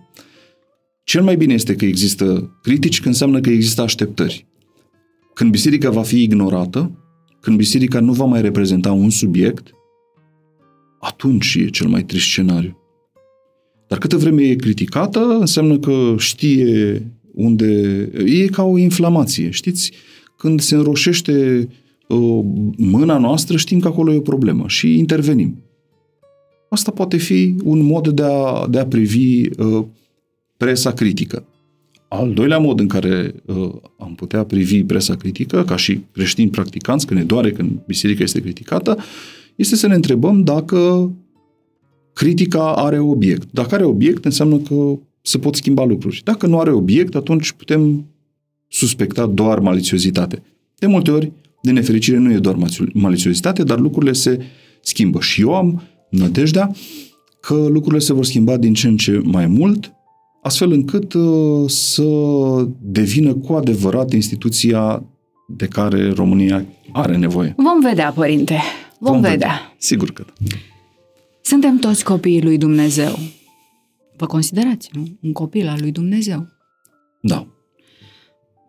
[1.04, 4.46] Cel mai bine este că există critici, când înseamnă că există așteptări.
[5.34, 6.98] Când biserica va fi ignorată,
[7.40, 9.70] când biserica nu va mai reprezenta un subiect,
[11.00, 12.78] atunci e cel mai trist scenariu.
[13.88, 18.00] Dar câtă vreme e criticată, înseamnă că știe unde...
[18.24, 19.92] E ca o inflamație, știți?
[20.36, 21.68] Când se înroșește
[22.08, 22.40] uh,
[22.76, 25.62] mâna noastră, știm că acolo e o problemă și intervenim.
[26.68, 29.84] Asta poate fi un mod de a, de a privi uh,
[30.56, 31.46] presa critică.
[32.14, 37.06] Al doilea mod în care uh, am putea privi presa critică, ca și creștini practicanți,
[37.06, 38.98] că ne doare când biserica este criticată,
[39.56, 41.12] este să ne întrebăm dacă
[42.12, 43.48] critica are obiect.
[43.52, 46.20] Dacă are obiect, înseamnă că se pot schimba lucruri.
[46.24, 48.06] Dacă nu are obiect, atunci putem
[48.68, 50.42] suspecta doar maliciozitate.
[50.78, 52.56] De multe ori, de nefericire, nu e doar
[52.92, 54.40] maliciozitate, dar lucrurile se
[54.80, 55.20] schimbă.
[55.20, 56.74] Și eu am nădejdea
[57.40, 59.92] că lucrurile se vor schimba din ce în ce mai mult,
[60.44, 62.04] astfel încât uh, să
[62.80, 65.04] devină cu adevărat instituția
[65.48, 67.54] de care România are nevoie.
[67.56, 68.60] Vom vedea, părinte.
[68.98, 69.30] Vom, Vom vedea.
[69.32, 69.74] vedea.
[69.78, 70.56] Sigur că da.
[71.42, 73.18] Suntem toți copiii lui Dumnezeu.
[74.16, 75.02] Vă considerați, nu?
[75.22, 76.46] Un copil al lui Dumnezeu.
[77.20, 77.46] Da.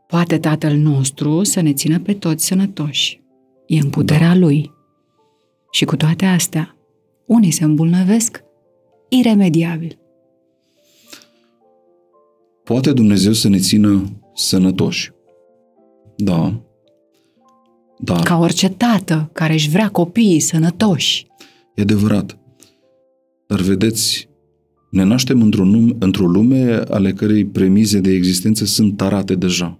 [0.08, 3.22] Poate Tatăl nostru să ne țină pe toți sănătoși.
[3.68, 4.36] E în puterea da.
[4.36, 4.72] Lui.
[5.72, 6.76] Și cu toate astea,
[7.26, 8.44] unii se îmbolnăvesc
[9.10, 10.00] iremediabil.
[12.66, 15.12] Poate Dumnezeu să ne țină sănătoși.
[16.18, 16.62] Da.
[18.00, 18.24] Dar...
[18.24, 21.28] Ca orice tată care își vrea copiii sănătoși.
[21.76, 22.38] E adevărat.
[23.48, 24.30] Dar vedeți,
[24.92, 29.80] ne naștem într-o, lume, într-o lume ale cărei premize de existență sunt tarate deja.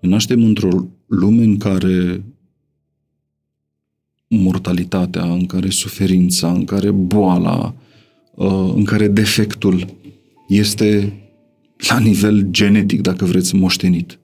[0.00, 2.24] Ne naștem într-o lume în care
[4.28, 7.74] mortalitatea, în care suferința, în care boala,
[8.34, 9.86] uh, în care defectul
[10.48, 11.14] este
[11.88, 14.18] la nivel genetic, dacă vreți, moștenit.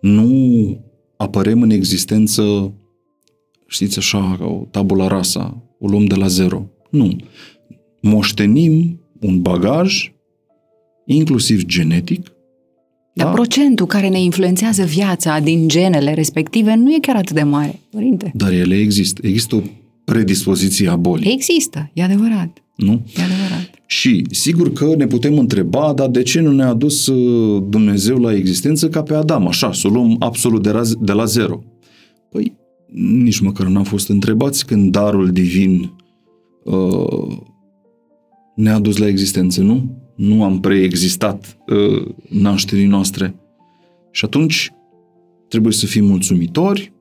[0.00, 0.84] Nu
[1.16, 2.72] apărem în existență,
[3.66, 6.70] știți așa, ca o tabula rasa, o luăm de la zero.
[6.90, 7.16] Nu.
[8.00, 10.12] Moștenim un bagaj,
[11.06, 12.36] inclusiv genetic,
[13.16, 13.32] dar da?
[13.32, 18.30] procentul care ne influențează viața din genele respective nu e chiar atât de mare, părinte.
[18.34, 19.26] Dar ele există.
[19.26, 19.60] Există o
[20.04, 21.32] predispoziție a bolii.
[21.32, 22.62] Există, e adevărat.
[22.76, 22.92] Nu?
[22.92, 23.70] E adevărat.
[23.86, 28.34] Și sigur că ne putem întreba, dar de ce nu ne-a adus uh, Dumnezeu la
[28.34, 31.62] existență ca pe Adam, așa, să o luăm absolut de la, de la zero?
[32.30, 32.56] Păi,
[32.92, 35.92] nici măcar n-am fost întrebați când darul divin
[36.64, 37.36] uh,
[38.54, 40.02] ne-a adus la existență, nu?
[40.16, 43.34] Nu am preexistat uh, nașterii noastre.
[44.10, 44.70] Și atunci
[45.48, 46.92] trebuie să fim mulțumitori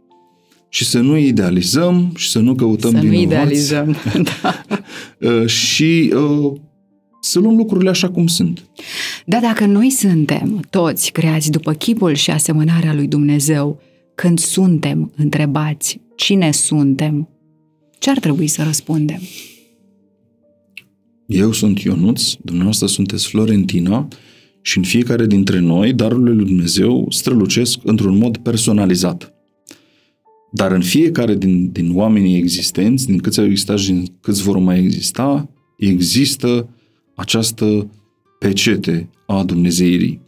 [0.69, 3.25] și să nu idealizăm și să nu căutăm să vinovați.
[3.25, 3.95] nu idealizăm,
[4.41, 4.63] da.
[5.29, 6.53] uh, și uh,
[7.25, 8.69] să luăm lucrurile așa cum sunt.
[9.25, 13.81] Da, dacă noi suntem toți creați după chipul și asemănarea lui Dumnezeu,
[14.15, 17.29] când suntem întrebați cine suntem,
[17.99, 19.19] ce ar trebui să răspundem?
[21.25, 24.07] Eu sunt Ionuț, dumneavoastră sunteți Florentina
[24.61, 29.33] și în fiecare dintre noi darurile lui Dumnezeu strălucesc într-un mod personalizat.
[30.51, 34.57] Dar în fiecare din, din oamenii existenți, din câți au existat și din câți vor
[34.57, 36.69] mai exista, există
[37.15, 37.89] această
[38.39, 40.21] pecete a Dumnezeirii.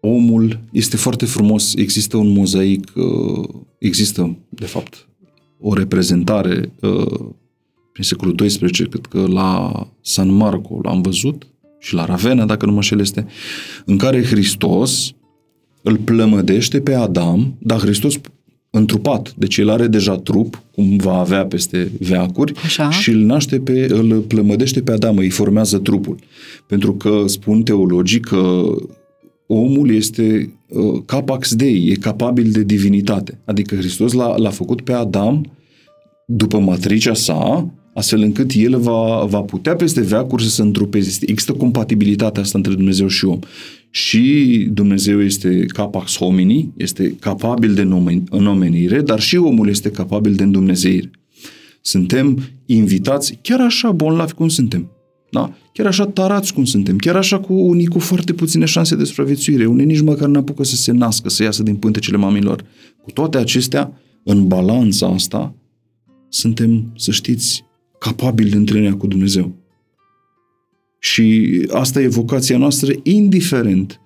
[0.00, 3.48] Omul este foarte frumos, există un mozaic, uh,
[3.78, 5.08] există, de fapt,
[5.60, 7.30] o reprezentare uh,
[7.92, 11.46] prin secolul XII, cred că la San Marco l-am văzut,
[11.84, 13.26] și la Ravenna, dacă nu mă șel este,
[13.84, 15.12] în care Hristos
[15.82, 18.14] îl plămădește pe Adam, dar Hristos
[18.76, 22.90] întrupat, deci el are deja trup, cum va avea peste veacuri, Așa.
[22.90, 26.16] și îl naște pe, îl plămădește pe Adam, îi formează trupul.
[26.66, 28.62] Pentru că spun teologii că
[29.46, 33.40] omul este uh, capax dei, e capabil de divinitate.
[33.44, 35.52] Adică Hristos l-a, l-a făcut pe Adam
[36.26, 41.18] după matricea sa, astfel încât el va, va putea peste veacuri să se întrupeze.
[41.26, 43.38] Există compatibilitatea asta între Dumnezeu și om.
[43.96, 47.82] Și Dumnezeu este capax homini, este capabil de
[48.30, 51.10] nomenire, dar și omul este capabil de îndumnezeire.
[51.80, 54.90] Suntem invitați chiar așa bonlavi cum suntem.
[55.30, 55.54] Da?
[55.72, 59.66] Chiar așa tarați cum suntem, chiar așa cu unii cu foarte puține șanse de supraviețuire,
[59.66, 62.64] unii nici măcar nu apucă să se nască, să iasă din pântecele mamilor.
[63.02, 65.54] Cu toate acestea, în balanța asta,
[66.28, 67.64] suntem, să știți,
[67.98, 69.63] capabil de întâlnirea cu Dumnezeu.
[71.04, 74.00] Și asta e vocația noastră, indiferent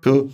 [0.00, 0.24] că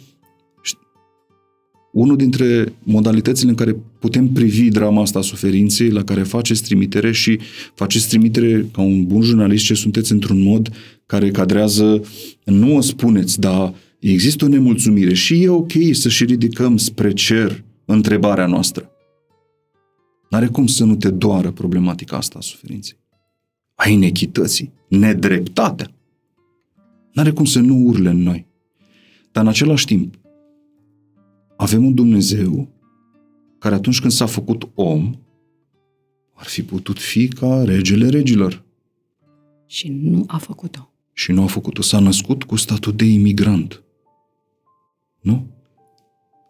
[1.92, 7.12] unul dintre modalitățile în care putem privi drama asta a suferinței, la care faceți trimitere
[7.12, 7.38] și
[7.74, 10.72] faceți trimitere ca un bun jurnalist ce sunteți într-un mod
[11.06, 12.02] care cadrează,
[12.44, 17.64] nu o spuneți, dar există o nemulțumire și e ok să și ridicăm spre cer
[17.84, 18.90] întrebarea noastră.
[20.30, 23.02] N-are cum să nu te doară problematica asta a suferinței.
[23.84, 25.90] A inechității, nedreptatea.
[27.12, 28.46] N-are cum să nu urle în noi.
[29.32, 30.18] Dar în același timp,
[31.56, 32.68] avem un Dumnezeu
[33.58, 35.14] care atunci când s-a făcut om,
[36.32, 38.64] ar fi putut fi ca regele regilor.
[39.66, 40.92] Și nu a făcut-o.
[41.12, 41.82] Și nu a făcut-o.
[41.82, 43.82] S-a născut cu statut de imigrant.
[45.20, 45.46] Nu?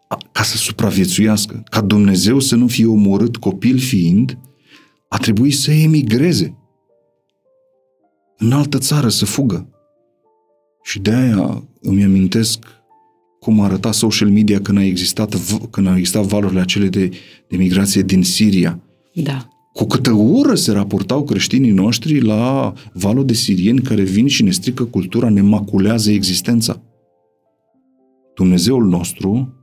[0.07, 4.37] A, ca să supraviețuiască, ca Dumnezeu să nu fie omorât copil fiind,
[5.09, 6.57] a trebuit să emigreze
[8.37, 9.69] în altă țară să fugă.
[10.83, 12.65] Și de aia îmi amintesc
[13.39, 15.35] cum arăta social media când a existat,
[15.69, 17.09] când au existat valurile acele de,
[17.47, 18.79] de migrație din Siria.
[19.13, 19.47] Da.
[19.73, 24.51] Cu câtă ură se raportau creștinii noștri la valul de sirieni care vin și ne
[24.51, 26.81] strică cultura, ne maculează existența.
[28.35, 29.53] Dumnezeul nostru,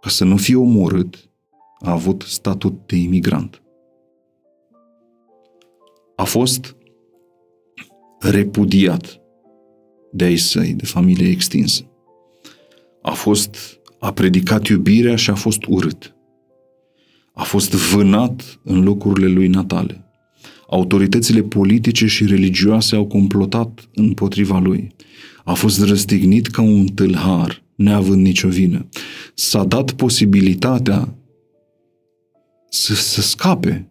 [0.00, 1.30] ca să nu fie omorât,
[1.80, 3.62] a avut statut de imigrant.
[6.16, 6.76] A fost
[8.30, 9.20] repudiat
[10.12, 11.88] de ai săi, de familie extinsă.
[13.02, 16.16] A fost, a predicat iubirea și a fost urât.
[17.32, 20.04] A fost vânat în locurile lui natale.
[20.68, 24.94] Autoritățile politice și religioase au complotat împotriva lui.
[25.44, 28.88] A fost răstignit ca un tâlhar, neavând nicio vină.
[29.34, 31.14] S-a dat posibilitatea
[32.68, 33.88] să, să scape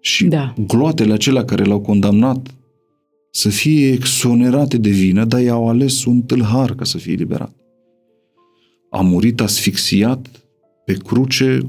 [0.00, 0.54] și da.
[0.66, 2.55] gloatele acelea care l-au condamnat
[3.30, 7.54] să fie exonerate de vină, dar i-au ales un tâlhar ca să fie liberat.
[8.90, 10.46] A murit asfixiat
[10.84, 11.66] pe cruce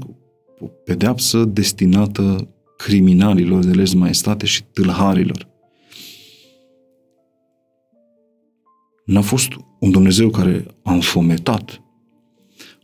[0.58, 5.48] o pedeapsă destinată criminalilor de lez maestate și tâlharilor.
[9.04, 9.48] N-a fost
[9.80, 11.82] un Dumnezeu care a înfometat,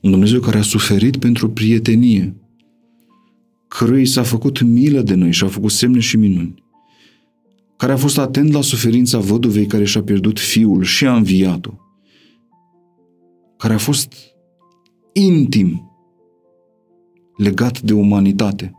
[0.01, 2.37] un Dumnezeu care a suferit pentru prietenie,
[3.69, 6.64] cărui s-a făcut milă de noi și a făcut semne și minuni
[7.77, 11.73] care a fost atent la suferința văduvei care și-a pierdut fiul și a înviat-o,
[13.57, 14.15] care a fost
[15.13, 15.89] intim
[17.37, 18.73] legat de umanitate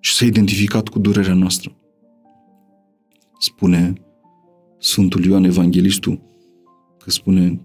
[0.00, 1.76] și s-a identificat cu durerea noastră.
[3.38, 3.92] Spune
[4.78, 6.20] Sfântul Ioan Evanghelistul
[6.98, 7.60] că spune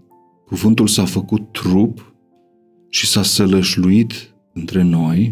[0.45, 2.15] cuvântul s-a făcut trup
[2.89, 5.31] și s-a sălășluit între noi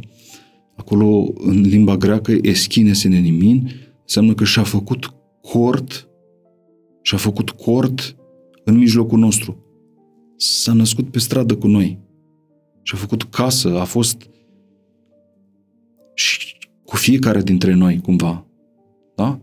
[0.76, 6.08] Acolo, în limba greacă, eschine senenimin, înseamnă că și-a făcut cort,
[7.02, 8.16] și-a făcut cort
[8.64, 9.64] în mijlocul nostru.
[10.38, 12.00] S-a născut pe stradă cu noi.
[12.82, 14.30] Și-a făcut casă, a fost
[16.14, 18.46] și cu fiecare dintre noi, cumva.
[19.16, 19.42] Da?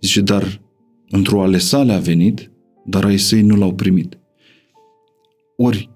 [0.00, 0.62] Zice, dar
[1.08, 2.50] într-o ale sale a venit,
[2.84, 4.18] dar ai săi nu l-au primit.
[5.56, 5.90] Ori,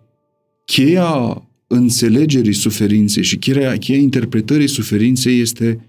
[0.65, 5.85] cheia înțelegerii suferinței și cheia, cheia interpretării suferinței este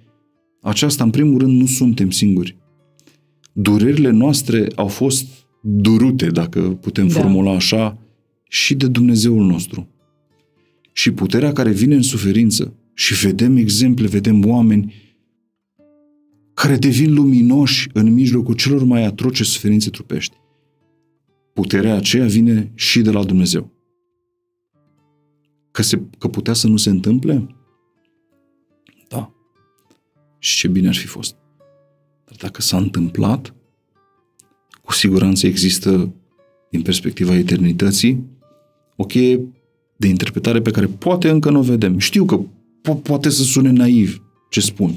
[0.61, 2.57] aceasta, în primul rând, nu suntem singuri.
[3.53, 5.25] Durerile noastre au fost
[5.61, 7.19] durute, dacă putem da.
[7.19, 7.97] formula așa,
[8.49, 9.87] și de Dumnezeul nostru.
[10.93, 14.93] Și puterea care vine în suferință, și vedem exemple, vedem oameni
[16.53, 20.35] care devin luminoși în mijlocul celor mai atroce suferințe trupești.
[21.53, 23.80] Puterea aceea vine și de la Dumnezeu.
[25.71, 27.55] Că, se, că putea să nu se întâmple?
[29.07, 29.31] Da.
[30.39, 31.35] Și ce bine ar fi fost.
[32.25, 33.55] Dar dacă s-a întâmplat,
[34.83, 36.13] cu siguranță există,
[36.69, 38.25] din perspectiva eternității,
[38.95, 39.47] o cheie
[39.97, 41.97] de interpretare pe care poate încă nu o vedem.
[41.97, 42.39] Știu că
[42.81, 44.95] po- poate să sune naiv ce spun.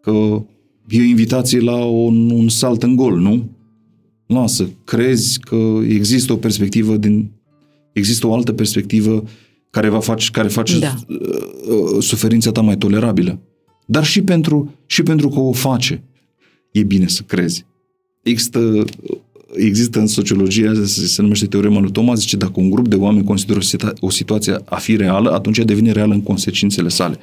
[0.00, 0.44] Că
[0.88, 3.50] e o invitație la un, un salt în gol, nu?
[4.26, 7.30] Lasă, crezi că există o perspectivă din...
[7.92, 9.24] Există o altă perspectivă
[9.72, 10.94] care, va face, care face da.
[11.08, 11.18] Uh,
[11.68, 13.40] uh, suferința ta mai tolerabilă.
[13.86, 16.02] Dar și pentru, și pentru că o face,
[16.70, 17.66] e bine să crezi.
[18.22, 18.84] Există,
[19.54, 23.24] există în sociologie, se, se numește teorema lui Thomas, zice dacă un grup de oameni
[23.24, 27.18] consideră o, situa- o situație a fi reală, atunci devine reală în consecințele sale.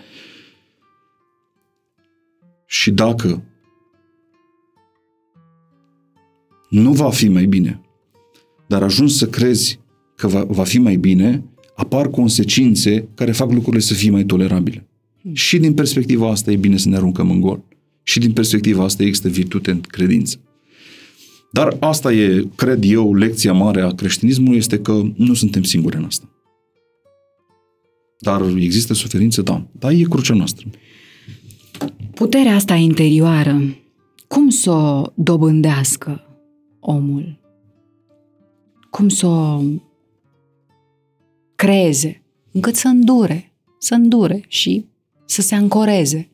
[2.65, 3.43] Și dacă
[6.69, 7.81] nu va fi mai bine,
[8.67, 9.79] dar ajungi să crezi
[10.15, 11.43] că va, va fi mai bine,
[11.79, 14.87] apar consecințe care fac lucrurile să fie mai tolerabile.
[15.21, 15.33] Hmm.
[15.33, 17.63] Și din perspectiva asta e bine să ne aruncăm în gol.
[18.03, 20.39] Și din perspectiva asta există virtute în credință.
[21.51, 26.03] Dar asta e, cred eu, lecția mare a creștinismului, este că nu suntem singuri în
[26.03, 26.29] asta.
[28.19, 29.67] Dar există suferință, da.
[29.71, 30.67] Dar e crucea noastră.
[32.13, 33.61] Puterea asta interioară,
[34.27, 36.21] cum să o dobândească
[36.79, 37.39] omul?
[38.89, 39.61] Cum să o
[41.59, 44.85] creeze, încât să îndure, să îndure și
[45.25, 46.29] să se ancoreze.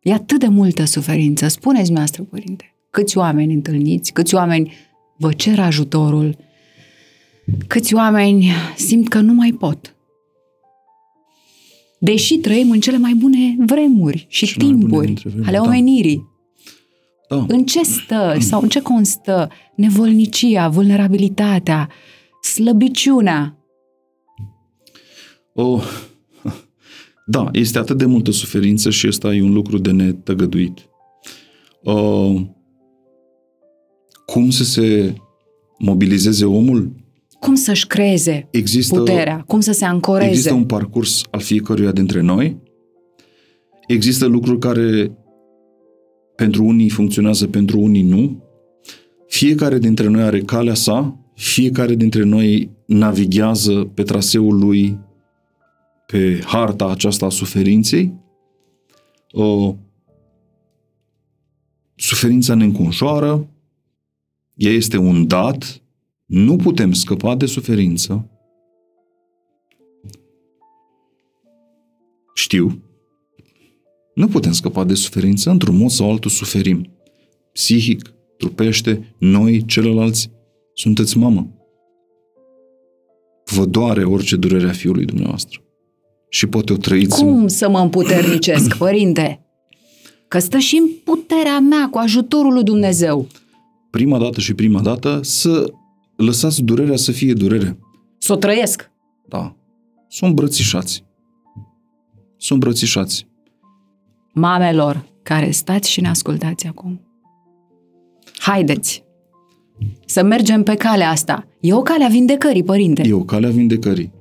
[0.00, 1.48] E atât de multă suferință.
[1.48, 4.72] Spuneți noastră, părinte, câți oameni întâlniți, câți oameni
[5.16, 6.36] vă cer ajutorul,
[7.66, 8.46] câți oameni
[8.76, 9.96] simt că nu mai pot.
[12.00, 16.26] Deși trăim în cele mai bune vremuri și cele timpuri ale omenirii.
[17.28, 17.44] Da.
[17.48, 21.88] În ce stă sau în ce constă nevolnicia, vulnerabilitatea,
[22.54, 23.57] slăbiciunea?
[25.60, 25.80] O,
[27.26, 30.88] da, este atât de multă suferință și ăsta e un lucru de netăgăduit.
[31.82, 32.32] O,
[34.26, 35.14] cum să se
[35.78, 36.94] mobilizeze omul?
[37.40, 39.44] Cum să-și creeze Există, puterea?
[39.46, 40.28] Cum să se ancoreze?
[40.28, 42.56] există un parcurs al fiecăruia dintre noi.
[43.86, 45.18] Există lucruri care
[46.36, 48.42] pentru unii funcționează, pentru unii nu.
[49.26, 55.06] Fiecare dintre noi are calea sa, fiecare dintre noi navighează pe traseul lui
[56.12, 58.14] pe harta aceasta a suferinței.
[59.30, 59.76] O,
[61.94, 63.48] suferința ne înconjoară,
[64.54, 65.82] ea este un dat,
[66.26, 68.30] nu putem scăpa de suferință.
[72.34, 72.82] Știu,
[74.14, 76.90] nu putem scăpa de suferință, într-un mod sau altul suferim.
[77.52, 80.30] Psihic, trupește, noi, celălalți,
[80.74, 81.52] sunteți mamă.
[83.44, 85.62] Vă doare orice durere a fiului dumneavoastră.
[86.28, 87.22] Și poate o trăiți...
[87.22, 89.42] Cum să mă împuternicesc, părinte?
[90.28, 93.26] Că stă și în puterea mea, cu ajutorul lui Dumnezeu.
[93.90, 95.72] Prima dată și prima dată să
[96.16, 97.78] lăsați durerea să fie durere.
[98.18, 98.90] Să o trăiesc.
[99.28, 99.56] Da.
[100.08, 101.04] Sunt îmbrățișați.
[102.36, 103.26] Sunt îmbrățișați.
[104.32, 107.00] Mamelor care stați și ne ascultați acum.
[108.38, 109.04] Haideți
[110.06, 111.46] să mergem pe calea asta.
[111.60, 113.02] E o cale a vindecării, părinte.
[113.06, 114.12] E o cale a vindecării.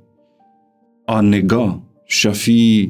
[1.05, 2.89] A nega și a fi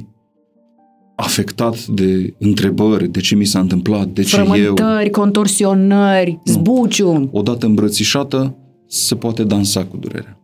[1.15, 7.29] afectat de întrebări, de ce mi s-a întâmplat, de ce eu, Frământări, contorsionări, zbuciu.
[7.31, 8.57] odată îmbrățișată,
[8.87, 10.39] se poate dansa cu durerea.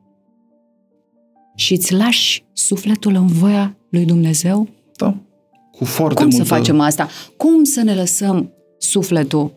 [1.56, 4.68] Și îți lași sufletul în voia lui Dumnezeu?
[4.98, 5.18] Da?
[5.72, 6.38] Cu foarte Cum multă...
[6.46, 7.08] să facem asta?
[7.38, 9.52] Cum să ne lăsăm sufletul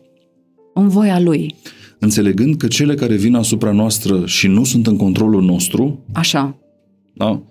[0.73, 1.55] în voia lui?
[1.99, 6.55] Înțelegând că cele care vin asupra noastră și nu sunt în controlul nostru, Așa.
[7.13, 7.41] da?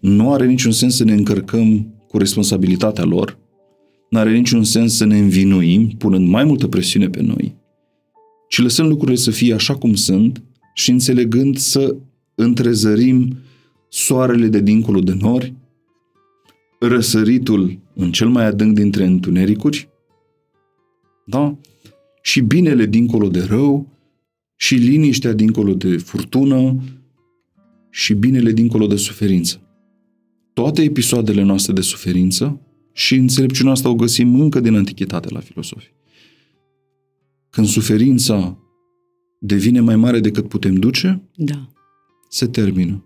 [0.00, 3.38] Nu are niciun sens să ne încărcăm cu responsabilitatea lor,
[4.10, 7.56] nu are niciun sens să ne învinuim, punând mai multă presiune pe noi,
[8.48, 10.42] ci lăsăm lucrurile să fie așa cum sunt
[10.74, 11.96] și înțelegând să
[12.34, 13.36] întrezărim
[13.88, 15.54] soarele de dincolo de nori,
[16.80, 19.88] răsăritul în cel mai adânc dintre întunericuri,
[21.26, 21.58] da?
[22.22, 23.88] și binele dincolo de rău,
[24.56, 26.76] și liniștea dincolo de furtună,
[27.90, 29.67] și binele dincolo de suferință.
[30.58, 32.60] Toate episoadele noastre de suferință
[32.92, 35.94] și înțelepciunea asta o găsim încă din antichitate la filosofii.
[37.50, 38.58] Când suferința
[39.38, 41.68] devine mai mare decât putem duce, Da.
[42.28, 43.04] se termină.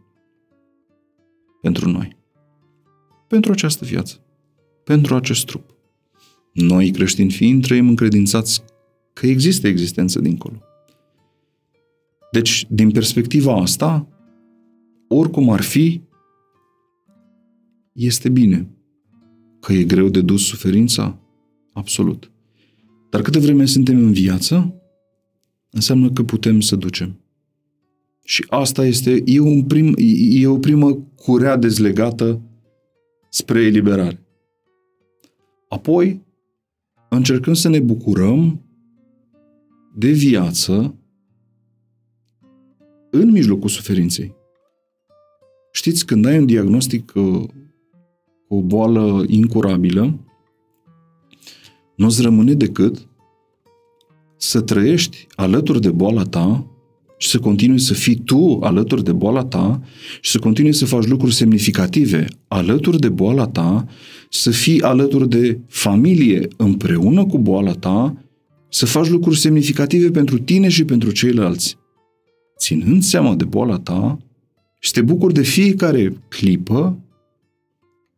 [1.60, 2.16] Pentru noi.
[3.28, 4.24] Pentru această viață.
[4.84, 5.74] Pentru acest trup.
[6.52, 8.62] Noi, creștini fiind, trăim încredințați
[9.12, 10.62] că există existență dincolo.
[12.30, 14.08] Deci, din perspectiva asta,
[15.08, 16.00] oricum ar fi,
[17.92, 18.68] este bine.
[19.60, 21.20] Că e greu de dus suferința?
[21.72, 22.30] Absolut.
[23.10, 24.74] Dar câte vreme suntem în viață,
[25.70, 27.20] înseamnă că putem să ducem.
[28.24, 29.94] Și asta este, e, un prim,
[30.30, 32.42] e o primă curea dezlegată
[33.28, 34.26] spre eliberare.
[35.68, 36.22] Apoi,
[37.08, 38.62] încercăm să ne bucurăm
[39.94, 40.96] de viață
[43.10, 44.34] în mijlocul suferinței.
[45.72, 47.61] Știți, când ai un diagnostic uh, cu
[48.54, 50.18] o boală incurabilă,
[51.96, 53.08] nu-ți rămâne decât
[54.36, 56.66] să trăiești alături de boala ta
[57.18, 59.82] și să continui să fii tu alături de boala ta
[60.20, 63.86] și să continui să faci lucruri semnificative alături de boala ta,
[64.30, 68.24] să fii alături de familie împreună cu boala ta,
[68.68, 71.76] să faci lucruri semnificative pentru tine și pentru ceilalți.
[72.58, 74.18] Ținând seama de boala ta
[74.78, 77.01] și te bucuri de fiecare clipă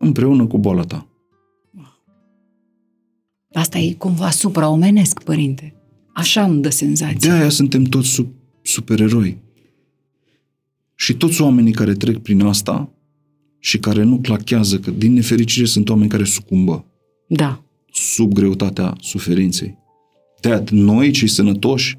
[0.06, 1.06] împreună cu boala ta.
[3.52, 5.74] Asta e cumva supraomenesc, părinte.
[6.14, 7.30] Așa îmi dă senzația.
[7.30, 8.26] De aia suntem toți sub,
[8.62, 9.38] supereroi.
[10.94, 12.92] Și toți oamenii care trec prin asta
[13.58, 16.84] și care nu clachează, că din nefericire sunt oameni care sucumbă
[17.28, 17.62] Da.
[17.92, 19.78] sub greutatea suferinței.
[20.40, 21.98] de aia, noi, cei sănătoși,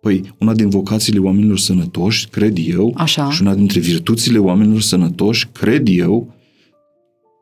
[0.00, 3.30] păi, una din vocațiile oamenilor sănătoși, cred eu, Așa.
[3.30, 6.34] și una dintre virtuțile oamenilor sănătoși, cred eu,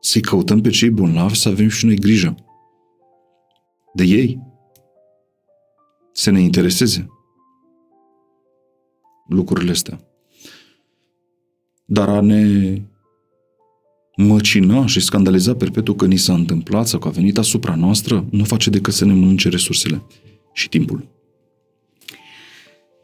[0.00, 2.34] să-i căutăm pe cei bolnavi, să avem și noi grijă
[3.94, 4.40] de ei.
[6.12, 7.06] Să ne intereseze
[9.28, 10.00] lucrurile astea.
[11.84, 12.82] Dar a ne
[14.16, 18.44] măcina și scandaliza perpetu că ni s-a întâmplat sau că a venit asupra noastră, nu
[18.44, 20.02] face decât să ne mănânce resursele.
[20.52, 21.15] și timpul.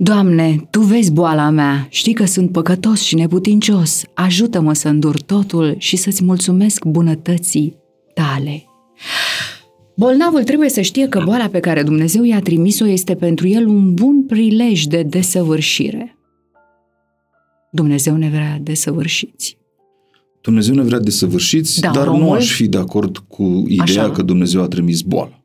[0.03, 5.75] Doamne, Tu vezi boala mea, știi că sunt păcătos și neputincios, ajută-mă să îndur totul
[5.79, 7.77] și să-ți mulțumesc bunătății
[8.15, 8.65] Tale.
[9.97, 13.95] Bolnavul trebuie să știe că boala pe care Dumnezeu i-a trimis-o este pentru el un
[13.95, 16.17] bun prilej de desăvârșire.
[17.73, 19.57] Dumnezeu ne vrea desăvârșiți.
[20.43, 24.11] Dumnezeu ne vrea desăvârșiți, Da, dar nu omul- aș fi de acord cu ideea Așa.
[24.11, 25.42] că Dumnezeu a trimis boala.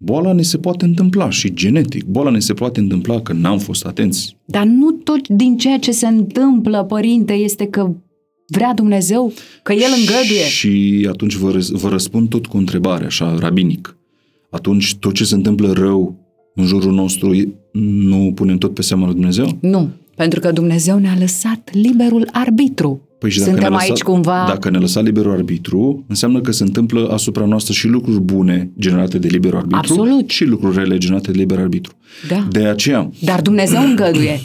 [0.00, 2.04] Boala ne se poate întâmpla și genetic.
[2.04, 4.36] Boala ne se poate întâmpla că n-am fost atenți.
[4.44, 7.94] Dar nu tot din ceea ce se întâmplă, părinte, este că
[8.46, 9.32] vrea Dumnezeu,
[9.62, 10.44] că El îngăduie.
[10.48, 13.96] Și atunci vă, răs- vă răspund tot cu o întrebare, așa, rabinic.
[14.50, 19.04] Atunci tot ce se întâmplă rău în jurul nostru e- nu punem tot pe seama
[19.04, 19.58] lui Dumnezeu?
[19.60, 23.07] Nu, pentru că Dumnezeu ne-a lăsat liberul arbitru.
[23.18, 24.44] Păi și dacă Suntem ne-a lăsat, aici cumva...
[24.48, 29.18] Dacă ne lăsa liberul arbitru, înseamnă că se întâmplă asupra noastră și lucruri bune generate
[29.18, 30.30] de liberul arbitru Absolut.
[30.30, 31.92] și lucruri rele generate de liber arbitru.
[32.28, 32.46] Da.
[32.50, 34.40] De aceea, Dar Dumnezeu îngăduie.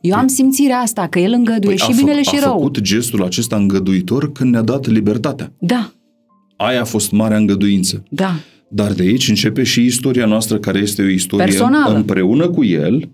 [0.00, 2.52] Eu am simțirea asta, că El îngăduie și Păi a, binele fă- și a rău.
[2.52, 5.52] făcut gestul acesta îngăduitor când ne-a dat libertatea.
[5.58, 5.92] Da,
[6.56, 8.02] Aia a fost marea îngăduință.
[8.10, 8.30] da.
[8.70, 11.94] Dar de aici începe și istoria noastră, care este o istorie Personală.
[11.96, 13.08] împreună cu el,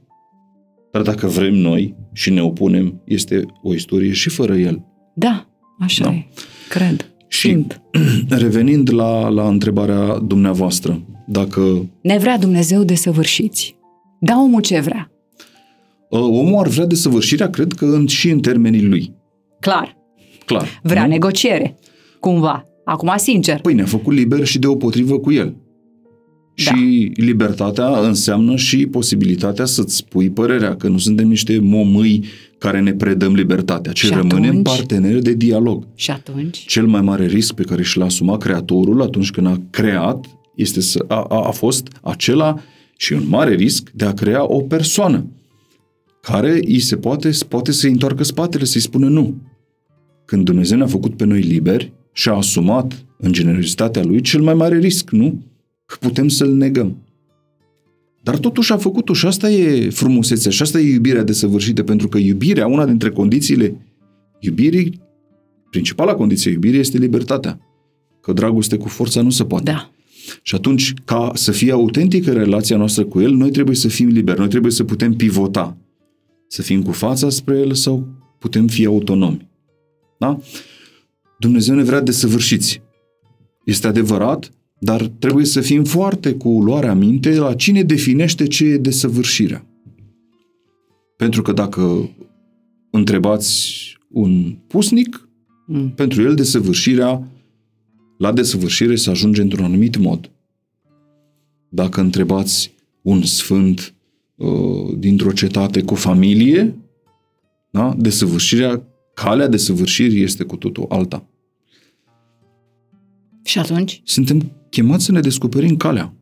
[0.92, 4.84] dar dacă vrem noi și ne opunem, este o istorie și fără el.
[5.14, 5.46] Da,
[5.78, 6.10] așa Da.
[6.10, 6.26] e.
[6.68, 7.08] Cred.
[7.28, 7.80] Și Simt.
[8.28, 13.76] revenind la, la întrebarea dumneavoastră, dacă Ne vrea Dumnezeu desăvârșiți.
[14.20, 15.10] Da omul ce vrea.
[16.10, 19.12] uh, omul ar vrea desăvârșirea, cred că în, și în termenii lui.
[19.60, 19.96] Clar.
[20.44, 20.80] Clar.
[20.82, 21.08] Vrea nu?
[21.08, 21.78] negociere.
[22.20, 22.64] Cumva.
[22.84, 23.60] Acum, sincer.
[23.60, 25.54] Păi ne-a făcut liber și deopotrivă cu el.
[26.64, 26.74] Da.
[26.74, 32.24] Și libertatea înseamnă și posibilitatea să-ți spui părerea, că nu suntem niște momâi
[32.64, 34.64] care ne predăm libertatea, ci Și rămânem atunci?
[34.66, 35.86] parteneri de dialog.
[35.94, 36.64] Și atunci?
[36.66, 40.80] Cel mai mare risc pe care și l-a asumat creatorul atunci când a creat este
[40.80, 42.58] să, a, a, a fost acela
[42.96, 45.26] și un mare risc de a crea o persoană
[46.20, 49.34] care îi se poate, poate să-i întoarcă spatele, să-i spună nu.
[50.24, 54.54] Când Dumnezeu ne-a făcut pe noi liberi și a asumat în generozitatea Lui cel mai
[54.54, 55.42] mare risc, nu?
[55.86, 56.96] Că putem să-L negăm.
[58.24, 62.18] Dar totuși a făcut-o și asta e frumusețea și asta e iubirea desăvârșită, pentru că
[62.18, 63.76] iubirea, una dintre condițiile
[64.40, 65.00] iubirii,
[65.70, 67.60] principala condiție a iubirii este libertatea.
[68.20, 69.70] Că dragoste cu forța nu se poate.
[69.70, 69.90] Da.
[70.42, 74.38] Și atunci, ca să fie autentică relația noastră cu El, noi trebuie să fim liberi,
[74.38, 75.76] noi trebuie să putem pivota.
[76.48, 78.08] Să fim cu fața spre El sau
[78.38, 79.48] putem fi autonomi.
[80.18, 80.38] Da?
[81.38, 82.82] Dumnezeu ne vrea desăvârșiți.
[83.64, 84.52] Este adevărat,
[84.84, 89.66] dar trebuie să fim foarte cu luarea minte la cine definește ce e desăvârșirea.
[91.16, 92.10] Pentru că dacă
[92.90, 95.28] întrebați un pusnic,
[95.66, 95.90] Mm.
[95.90, 97.28] pentru el desăvârșirea,
[98.18, 100.30] la desăvârșire se ajunge într-un anumit mod.
[101.68, 103.94] Dacă întrebați un sfânt
[104.34, 106.78] uh, dintr-o cetate cu familie,
[107.70, 107.94] da?
[107.98, 108.82] desăvârșirea,
[109.14, 111.28] calea desăvârșirii este cu totul alta.
[113.42, 114.00] Și atunci?
[114.04, 116.14] Suntem chemați să ne descoperim calea.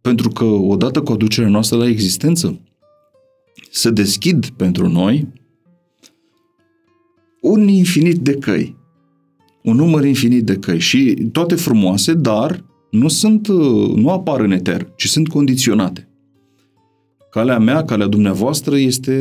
[0.00, 2.60] Pentru că odată cu aducerea noastră la existență,
[3.70, 5.28] se deschid pentru noi
[7.40, 8.76] un infinit de căi.
[9.62, 14.50] Un număr infinit de căi și toate frumoase, dar nu sunt, uh, nu apar în
[14.50, 16.08] eter, ci sunt condiționate.
[17.30, 19.16] Calea mea, calea dumneavoastră este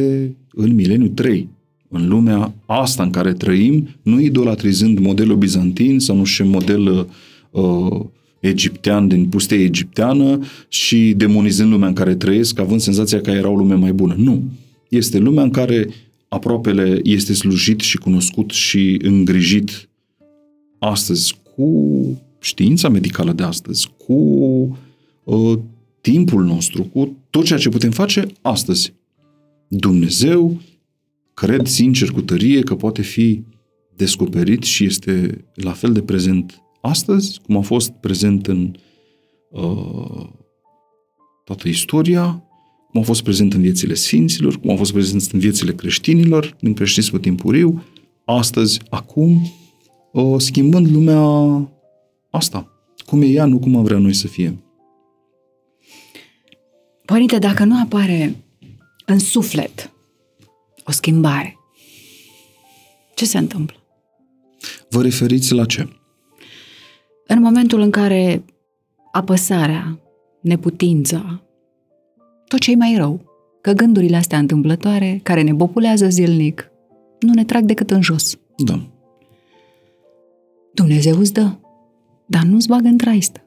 [0.52, 1.50] în mileniul 3,
[1.90, 7.08] în lumea asta în care trăim, nu idolatrizând modelul bizantin sau nu știu ce model
[7.56, 8.06] uh,
[8.40, 13.56] egiptean din pustie egipteană și demonizând lumea în care trăiesc, având senzația că era o
[13.56, 14.16] lume mai bună.
[14.18, 14.44] Nu.
[14.90, 15.88] Este lumea în care
[16.28, 19.90] aproapele este slujit și cunoscut și îngrijit
[20.80, 24.14] astăzi cu știința medicală de astăzi, cu
[25.24, 25.60] uh,
[26.02, 28.94] timpul nostru, cu tot ceea ce putem face astăzi.
[29.68, 30.62] Dumnezeu,
[31.34, 33.44] cred sincer cu tărie că poate fi
[33.96, 38.76] descoperit și este la fel de prezent astăzi, cum a fost prezent în
[39.50, 40.28] uh,
[41.44, 42.44] toată istoria,
[42.92, 46.74] cum a fost prezent în viețile sfinților, cum a fost prezent în viețile creștinilor, din
[46.74, 47.84] creștinismul timpuriu,
[48.26, 49.52] astăzi, acum,
[50.12, 51.22] uh, schimbând lumea
[52.30, 52.70] asta.
[53.06, 54.60] Cum e ea, nu cum am vrea noi să fie.
[57.06, 58.46] Părinte, dacă nu apare
[59.06, 59.92] în suflet
[60.86, 61.58] o schimbare,
[63.16, 63.76] ce se întâmplă?
[64.90, 65.88] Vă referiți la ce?
[67.28, 68.44] În momentul în care
[69.12, 70.00] apăsarea,
[70.42, 71.44] neputința,
[72.48, 73.22] tot ce e mai rău,
[73.62, 76.72] că gândurile astea întâmplătoare, care ne populează zilnic,
[77.20, 78.38] nu ne trag decât în jos.
[78.58, 78.80] Da.
[80.74, 81.52] Dumnezeu îți dă,
[82.26, 83.40] dar nu-ți bagă în traistă.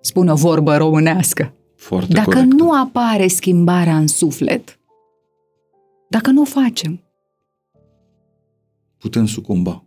[0.00, 1.52] Spune o vorbă românească.
[1.76, 2.54] Foarte Dacă corectă.
[2.54, 4.78] nu apare schimbarea în suflet,
[6.08, 7.02] dacă nu o facem,
[8.98, 9.84] Putem sucumba.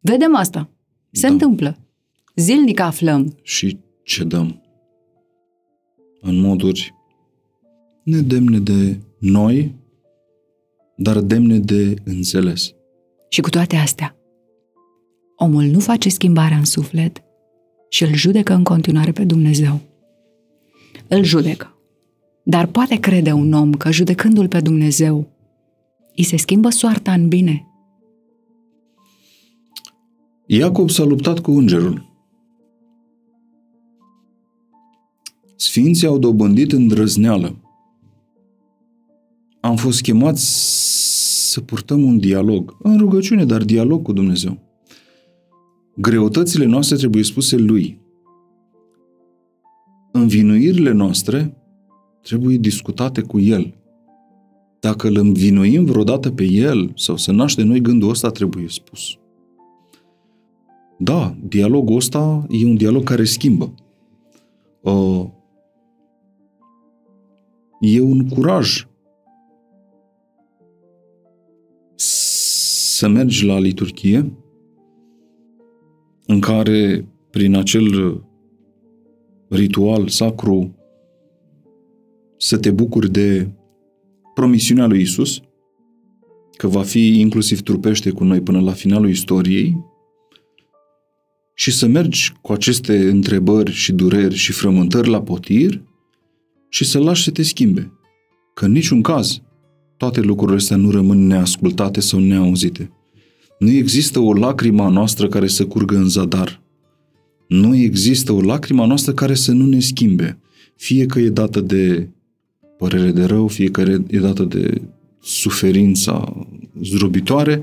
[0.00, 0.68] vedem asta.
[1.12, 1.32] Se Da.
[1.32, 1.78] întâmplă.
[2.36, 3.38] Zilnic aflăm.
[3.42, 4.62] și cedăm
[6.20, 6.94] în moduri
[8.04, 9.74] nedemne de noi,
[10.96, 12.74] dar demne de înțeles.
[13.28, 14.16] Și cu toate astea,
[15.36, 17.22] omul nu face schimbarea în suflet
[17.88, 19.80] și îl judecă în continuare pe Dumnezeu.
[21.08, 21.74] Îl judecă.
[22.44, 25.28] Dar poate crede un om că judecându-l pe Dumnezeu,
[26.16, 27.64] îi se schimbă soarta în bine.
[30.52, 32.08] Iacob s-a luptat cu îngerul.
[35.56, 37.56] Sfinții au dobândit îndrăzneală.
[39.60, 40.42] Am fost chemați
[41.52, 44.58] să purtăm un dialog, în rugăciune, dar dialog cu Dumnezeu.
[45.96, 48.00] Greutățile noastre trebuie spuse Lui.
[50.12, 51.56] Învinuirile noastre
[52.22, 53.74] trebuie discutate cu El.
[54.80, 59.19] Dacă îl învinuim vreodată pe El sau să naște noi gândul ăsta, trebuie spus.
[61.02, 63.74] Da, dialogul ăsta e un dialog care schimbă.
[64.80, 65.26] Uh,
[67.80, 68.86] e un curaj
[71.94, 74.32] să mergi la liturghie
[76.26, 78.20] în care prin acel
[79.48, 80.74] ritual sacru
[82.36, 83.50] să te bucuri de
[84.34, 85.40] promisiunea lui Isus,
[86.56, 89.89] că va fi inclusiv trupește cu noi până la finalul istoriei,
[91.60, 95.82] și să mergi cu aceste întrebări și dureri și frământări la potir
[96.68, 97.92] și să lași să te schimbe.
[98.54, 99.42] Că în niciun caz
[99.96, 102.90] toate lucrurile astea nu rămân neascultate sau neauzite.
[103.58, 106.62] Nu există o lacrimă a noastră care să curgă în zadar.
[107.48, 110.38] Nu există o lacrimă a noastră care să nu ne schimbe.
[110.76, 112.08] Fie că e dată de
[112.78, 114.82] părere de rău, fie că e dată de
[115.22, 116.46] suferința
[116.82, 117.62] zdrobitoare,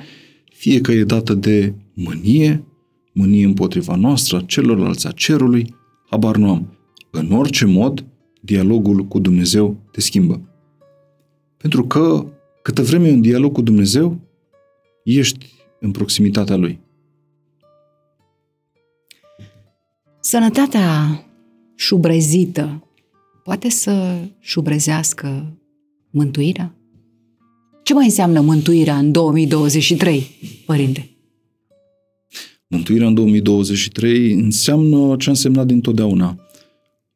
[0.54, 2.67] fie că e dată de mânie,
[3.18, 5.76] mânie împotriva noastră, a celorlalți, a cerului,
[6.10, 6.78] habar nu am.
[7.12, 8.06] În orice mod,
[8.42, 10.42] dialogul cu Dumnezeu te schimbă.
[11.58, 12.26] Pentru că
[12.62, 14.20] câtă vreme e un dialog cu Dumnezeu,
[15.04, 15.46] ești
[15.80, 16.80] în proximitatea Lui.
[20.20, 21.22] Sănătatea
[21.76, 22.88] șubrezită
[23.44, 25.58] poate să șubrezească
[26.10, 26.76] mântuirea?
[27.84, 30.28] Ce mai înseamnă mântuirea în 2023,
[30.66, 31.17] părinte?
[32.70, 36.40] Mântuirea în 2023 înseamnă ce a însemnat dintotdeauna.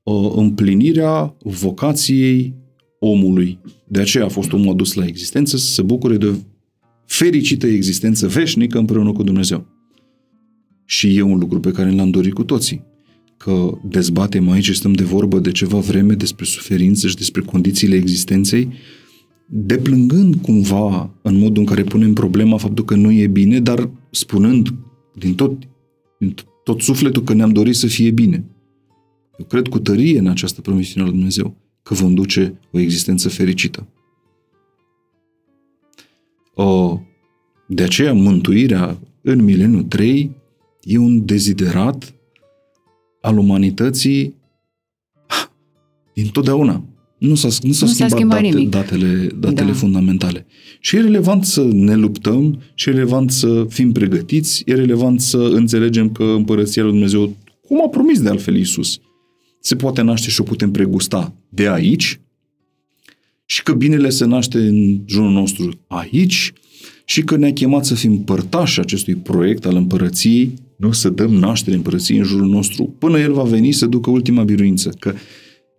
[0.04, 2.56] O împlinirea vocației
[3.00, 3.60] omului.
[3.88, 6.34] De aceea a fost omul adus la existență să se bucure de o
[7.06, 9.68] fericită existență veșnică împreună cu Dumnezeu.
[10.86, 12.84] Și e un lucru pe care l-am dorit cu toții.
[13.38, 18.70] Că dezbatem aici, stăm de vorbă de ceva vreme despre suferință și despre condițiile existenței,
[19.50, 24.74] deplângând cumva în modul în care punem problema faptul că nu e bine, dar spunând
[25.14, 25.52] din tot,
[26.18, 28.46] din tot sufletul că ne-am dorit să fie bine.
[29.38, 33.30] Eu cred cu tărie în această promisiune a lui Dumnezeu că vom duce o existență
[33.30, 33.88] fericită.
[36.54, 37.00] O,
[37.68, 40.36] de aceea, mântuirea în mileniul 3
[40.82, 42.14] e un deziderat
[43.22, 44.36] al umanității
[46.14, 46.84] din totdeauna.
[47.22, 48.70] Nu s-a, nu s-a Nu s-a schimbat, schimbat date, nimic.
[48.70, 49.74] datele, datele Da.
[49.74, 50.46] fundamentale.
[50.80, 55.38] Și e relevant să ne luptăm, și e relevant să fim pregătiți, e relevant să
[55.38, 57.36] înțelegem că împărăția lui Dumnezeu,
[57.68, 59.00] cum a promis de altfel Iisus,
[59.60, 62.20] se poate naște și o putem pregusta de aici
[63.46, 66.54] și că binele se naște în jurul nostru aici
[67.06, 71.76] și că ne-a chemat să fim părtași acestui proiect al împărăției, nu să dăm naștere
[71.76, 75.14] împărăției în jurul nostru, până El va veni să ducă ultima biruință, că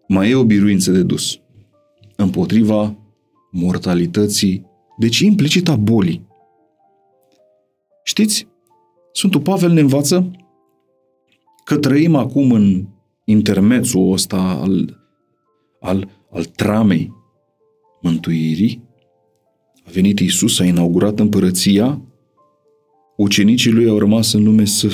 [0.08, 1.40] mai e o biruință de dus
[2.16, 2.96] împotriva
[3.50, 4.66] mortalității,
[4.98, 6.26] deci implicit a bolii.
[8.04, 8.48] Știți,
[9.12, 10.30] Sfântul Pavel ne învață
[11.64, 12.86] că trăim acum în
[13.24, 15.00] intermețul ăsta al,
[15.80, 17.12] al, al tramei
[18.02, 18.82] mântuirii.
[19.86, 22.02] A venit Isus, a inaugurat împărăția,
[23.16, 24.88] ucenicii lui au rămas în lume să,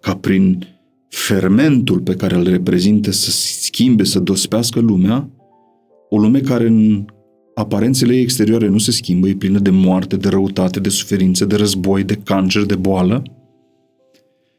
[0.00, 0.69] ca prin
[1.10, 5.30] fermentul pe care îl reprezintă să schimbe, să dospească lumea,
[6.08, 7.04] o lume care în
[7.54, 11.56] aparențele ei exterioare nu se schimbă, e plină de moarte, de răutate, de suferințe, de
[11.56, 13.22] război, de cancer, de boală.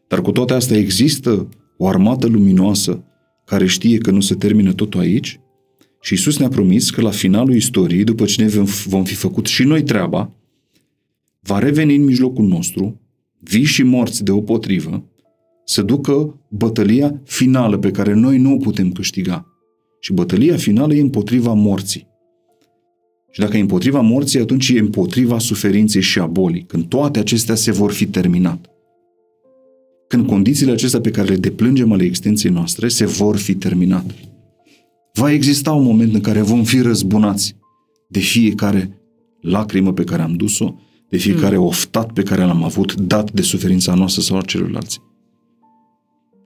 [0.08, 3.04] Dar cu toate astea există o armată luminoasă
[3.46, 5.40] care știe că nu se termină totul aici
[6.02, 9.46] și Isus ne-a promis că la finalul istoriei, după ce ne vom- vom fi făcut
[9.46, 10.32] și noi treaba,
[11.40, 13.02] va reveni în mijlocul nostru,
[13.40, 15.11] vii și morți deopotrivă,
[15.72, 19.46] să ducă bătălia finală pe care noi nu o putem câștiga.
[20.00, 22.08] Și bătălia finală e împotriva morții.
[23.32, 27.56] Și dacă e împotriva morții, atunci e împotriva suferinței și a bolii, când toate acestea
[27.56, 28.66] se vor fi terminat.
[30.08, 34.06] Când condițiile acestea pe care le deplângem ale existenței noastre se vor fi terminat.
[35.14, 37.56] Va exista un moment în care vom fi răzbunați
[38.08, 39.02] de fiecare
[39.42, 40.76] lacrimă pe care am dus-o,
[41.10, 41.64] de fiecare mm.
[41.64, 45.00] oftat pe care l-am avut, dat de suferința noastră sau a celorlalți.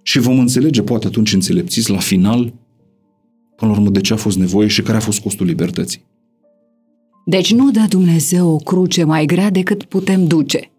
[0.08, 2.54] Și vom înțelege, poate atunci înțelepțiți, la final,
[3.56, 6.06] până la urmă, de ce a fost nevoie și care a fost costul libertății.
[7.26, 10.72] Deci nu dă Dumnezeu o cruce mai grea decât putem duce.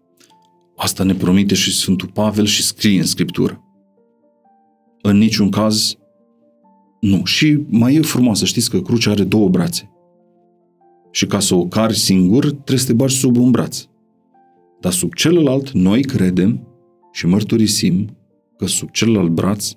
[0.75, 3.63] Asta ne promite și Sfântul Pavel și scrie în Scriptură.
[5.01, 5.95] În niciun caz,
[6.99, 7.25] nu.
[7.25, 9.91] Și mai e frumos să știți că crucea are două brațe.
[11.11, 13.85] Și ca să o cari singur, trebuie să te bagi sub un braț.
[14.79, 16.67] Dar sub celălalt, noi credem
[17.11, 18.16] și mărturisim
[18.57, 19.71] că sub celălalt braț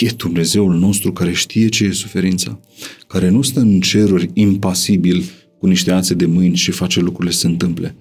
[0.00, 2.60] e Dumnezeul nostru care știe ce e suferința,
[3.06, 5.22] care nu stă în ceruri impasibil
[5.58, 7.96] cu niște ațe de mâini și face lucrurile să se întâmple,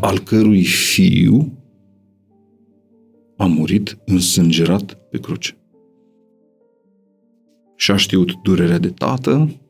[0.00, 1.60] al cărui fiu
[3.36, 5.54] a murit însângerat pe cruce.
[7.76, 9.60] Și a știut durerea de tată,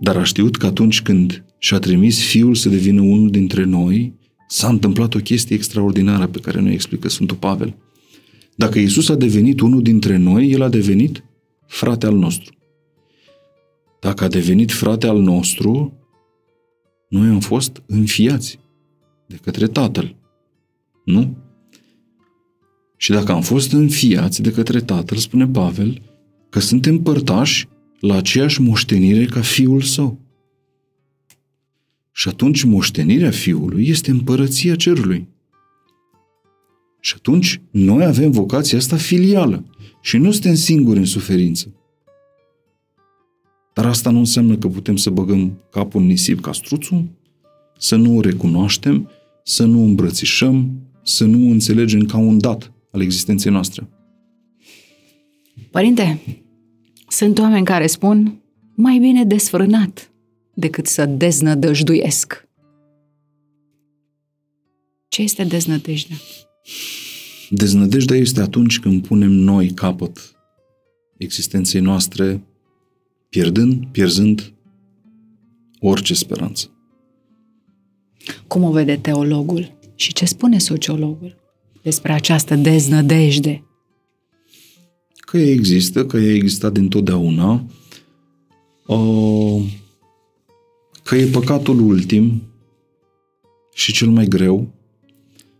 [0.00, 4.18] dar a știut că atunci când și-a trimis fiul să devină unul dintre noi,
[4.50, 7.74] s-a întâmplat o chestie extraordinară pe care ne explică Sfântul Pavel.
[8.54, 11.24] Dacă Isus a devenit unul dintre noi, El a devenit
[11.66, 12.54] frate al nostru.
[14.00, 15.92] Dacă a devenit frate al nostru,
[17.08, 18.58] noi am fost înfiați
[19.26, 20.16] de către Tatăl.
[21.04, 21.36] Nu?
[22.96, 26.02] Și dacă am fost înfiați de către Tatăl, spune Pavel,
[26.48, 27.68] că suntem părtași
[28.00, 30.18] la aceeași moștenire ca fiul său.
[32.20, 35.28] Și atunci moștenirea fiului este împărăția cerului.
[37.00, 39.64] Și atunci noi avem vocația asta filială
[40.02, 41.74] și nu suntem singuri în suferință.
[43.74, 47.04] Dar asta nu înseamnă că putem să băgăm capul în nisip ca struțul,
[47.78, 49.10] să nu o recunoaștem,
[49.44, 50.70] să nu o îmbrățișăm,
[51.02, 53.88] să nu o înțelegem ca un dat al existenței noastre.
[55.70, 56.20] Părinte,
[57.08, 58.40] sunt oameni care spun
[58.74, 60.09] mai bine desfrânat
[60.60, 62.48] decât să deznădăjduiesc.
[65.08, 66.16] Ce este deznădejdea?
[67.50, 70.34] Deznădejdea este atunci când punem noi capăt
[71.16, 72.42] existenței noastre,
[73.28, 74.52] pierdând, pierzând
[75.80, 76.70] orice speranță.
[78.46, 81.36] Cum o vede teologul și ce spune sociologul
[81.82, 83.64] despre această deznădejde?
[85.14, 87.66] Că ea există, că ea existat dintotdeauna,
[91.10, 92.42] că e păcatul ultim
[93.74, 94.74] și cel mai greu,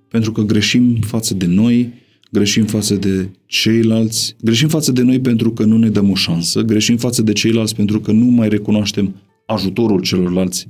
[0.08, 1.92] pentru că greșim față de noi,
[2.30, 6.60] greșim față de ceilalți, greșim față de noi pentru că nu ne dăm o șansă,
[6.60, 9.14] greșim față de ceilalți pentru că nu mai recunoaștem
[9.46, 10.68] ajutorul celorlalți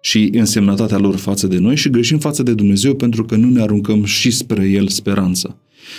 [0.00, 3.60] și însemnătatea lor față de noi și greșim față de Dumnezeu pentru că nu ne
[3.60, 5.58] aruncăm și spre El speranța.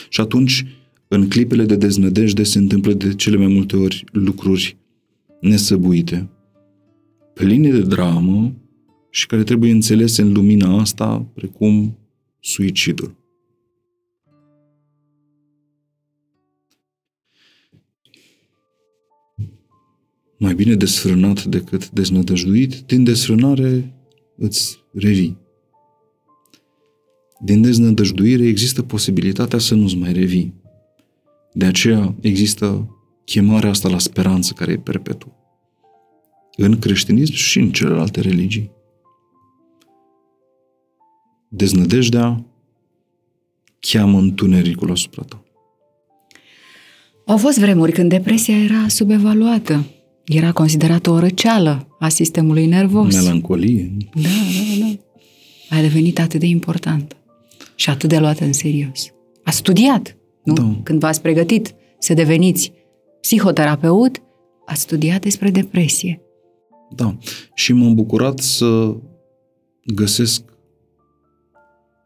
[0.10, 0.66] Și atunci,
[1.08, 4.78] în clipele de deznădejde se întâmplă de cele mai multe ori lucruri
[5.42, 6.30] nesăbuite,
[7.38, 8.54] pline de dramă
[9.10, 11.98] și care trebuie înțelese în lumina asta, precum
[12.40, 13.16] suicidul.
[20.38, 23.96] Mai bine desfrânat decât deznădăjduit, din desfrânare
[24.38, 25.38] îți revii.
[27.40, 30.54] Din deznădăjduire există posibilitatea să nu-ți mai revii.
[31.54, 35.37] De aceea există chemarea asta la speranță care e perpetuă.
[36.60, 38.72] În creștinism și în celelalte religii.
[41.48, 42.46] Deznădejdea
[43.80, 45.44] cheamă întunericul asupra ta.
[47.26, 49.86] Au fost vremuri când depresia era subevaluată.
[50.26, 53.16] Era considerată o răceală a sistemului nervos.
[53.16, 53.92] Melancolie.
[54.14, 55.78] Da, da, da.
[55.78, 57.18] A devenit atât de important
[57.76, 59.12] și atât de luată în serios.
[59.44, 60.54] A studiat, nu?
[60.54, 60.80] Da.
[60.84, 62.72] Când v-ați pregătit să deveniți
[63.22, 64.22] psihoterapeut,
[64.66, 66.22] a studiat despre depresie.
[66.96, 67.18] Da.
[67.54, 68.96] Și m-am bucurat să
[69.86, 70.42] găsesc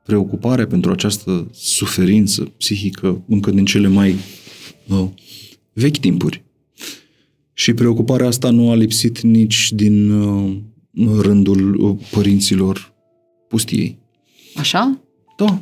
[0.04, 4.16] preocuparea pentru această suferință psihică încă din cele mai
[4.88, 5.08] uh,
[5.74, 6.44] vechi timpuri.
[7.54, 10.54] Și preocuparea asta nu a lipsit nici din uh,
[11.20, 12.94] rândul uh, părinților
[13.48, 13.98] pustiei.
[14.56, 15.00] Așa?
[15.38, 15.62] Da.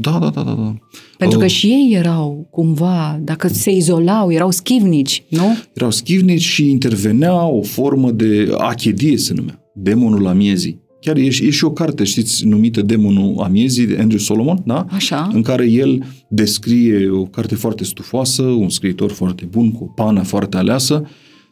[0.00, 0.52] Da, da, da, da.
[0.52, 0.74] da.
[1.18, 5.56] Pentru că uh, și ei erau cumva, dacă se izolau, erau schivnici, nu?
[5.74, 10.86] Erau schivnici și intervenea o formă de achedie, se numea, demonul la miezii.
[11.00, 14.86] Chiar e, și- e și o carte, știți, numită Demonul Amiezii, de Andrew Solomon, da?
[14.90, 15.30] Așa.
[15.32, 20.22] În care el descrie o carte foarte stufoasă, un scriitor foarte bun, cu o pană
[20.22, 21.08] foarte aleasă,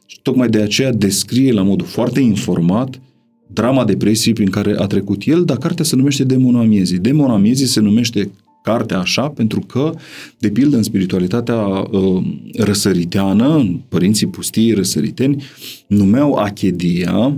[0.06, 3.00] și tocmai de aceea descrie la modul foarte informat
[3.46, 6.98] drama depresiei prin care a trecut el, dar cartea se numește Demonul Amiezii.
[6.98, 8.30] Demonul Amiezii se numește
[8.62, 9.94] cartea așa pentru că,
[10.38, 12.24] de pildă, în spiritualitatea uh,
[12.56, 15.42] răsăriteană, în părinții pustiei răsăriteni,
[15.88, 17.36] numeau achedia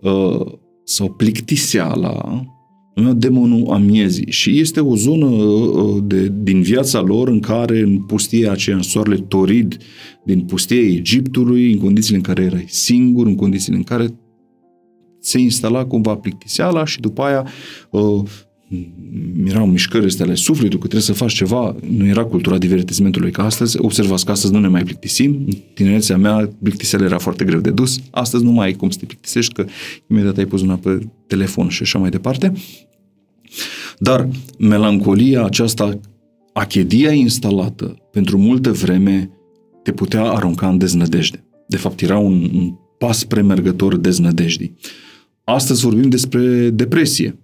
[0.00, 0.46] uh,
[0.84, 2.44] sau plictiseala,
[2.94, 4.30] numeau demonul amiezii.
[4.30, 8.82] Și este o zonă uh, de, din viața lor în care, în pustia aceea, în
[8.82, 9.76] soarele torid,
[10.24, 14.06] din pustia Egiptului, în condițiile în care erai singur, în condițiile în care
[15.26, 17.46] se instala cumva plictiseala și după aia
[17.90, 18.22] uh,
[19.44, 23.44] erau mișcări astea ale sufletului, că trebuie să faci ceva, nu era cultura divertismentului ca
[23.44, 23.76] astăzi.
[23.80, 25.44] Observați că astăzi nu ne mai plictisim.
[25.46, 27.98] În tinerețea mea, plictiseala era foarte greu de dus.
[28.10, 29.64] Astăzi nu mai ai cum să te plictisești, că
[30.10, 32.52] imediat ai pus una pe telefon și așa mai departe.
[33.98, 36.00] Dar melancolia aceasta,
[36.52, 39.30] achedia instalată pentru multă vreme,
[39.82, 41.44] te putea arunca în deznădejde.
[41.68, 44.76] De fapt, era un, un pas premergător deznădejdii.
[45.48, 47.38] Astăzi vorbim despre depresie.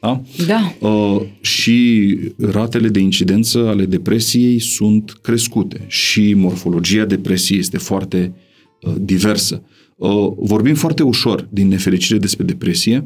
[0.00, 0.22] Da?
[0.46, 0.88] Da.
[0.88, 8.34] Uh, și ratele de incidență ale depresiei sunt crescute și morfologia depresiei este foarte
[8.82, 9.62] uh, diversă.
[9.96, 13.04] Uh, vorbim foarte ușor din nefericire despre depresie,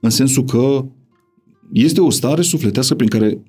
[0.00, 0.86] în sensul că
[1.72, 3.42] este o stare sufletească prin care,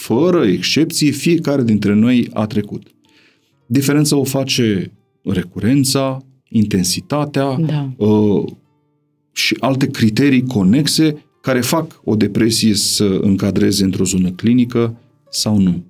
[0.00, 2.86] fără excepție, fiecare dintre noi a trecut.
[3.66, 4.92] Diferența o face
[5.22, 6.18] recurența,
[6.48, 7.94] intensitatea Da.
[9.36, 15.58] Uh, și alte criterii conexe care fac o depresie să încadreze într-o zonă clinică sau
[15.58, 15.84] nu.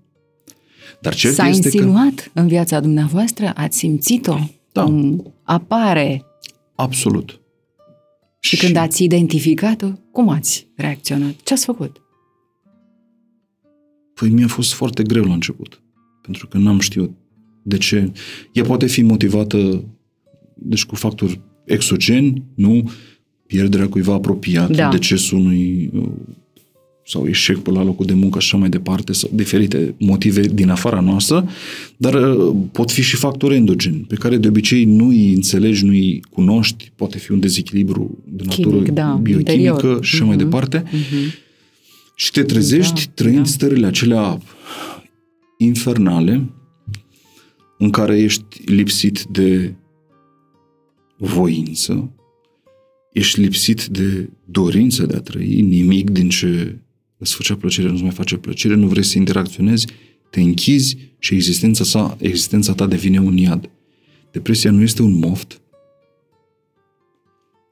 [1.00, 1.76] Dar cert S-a este că...
[1.76, 3.52] insinuat în viața dumneavoastră?
[3.54, 4.38] Ați simțit-o?
[4.72, 4.82] Da.
[4.82, 6.24] Cum apare?
[6.74, 7.40] Absolut.
[8.40, 11.34] Și când ați identificat-o, cum ați reacționat?
[11.42, 12.00] Ce ați făcut?
[14.14, 15.82] Păi mi-a fost foarte greu la început.
[16.22, 17.10] Pentru că n-am știut
[17.62, 18.12] de ce.
[18.52, 19.84] Ea poate fi motivată
[20.54, 22.90] deci cu factori exogeni, nu
[23.46, 24.88] pierderea cuiva apropiat, Da.
[24.88, 26.08] decesul unui uh,
[27.08, 30.68] sau eșec pe la locul de muncă și așa mai departe, sau diferite motive din
[30.70, 31.48] afara noastră,
[31.96, 35.90] dar uh, pot fi și factori endogeni, pe care de obicei nu îi înțelegi, nu
[35.90, 40.04] îi cunoști, poate fi un dezechilibru de natură Chimic, da, biochimică interior.
[40.04, 40.44] și așa mai Mhm.
[40.44, 40.82] departe.
[40.92, 41.32] Mhm.
[42.14, 43.44] Și te trezești Da, trăind da.
[43.44, 44.40] stările acelea
[45.58, 46.50] infernale
[47.78, 49.74] în care ești lipsit de
[51.18, 52.10] voință,
[53.18, 56.78] ești lipsit de dorință de a trăi, nimic din ce
[57.16, 59.86] îți făcea plăcere nu-ți mai face plăcere, nu vrei să interacționezi,
[60.30, 63.70] te închizi și existența, sa, existența ta devine un iad.
[64.32, 65.60] Depresia nu este un moft,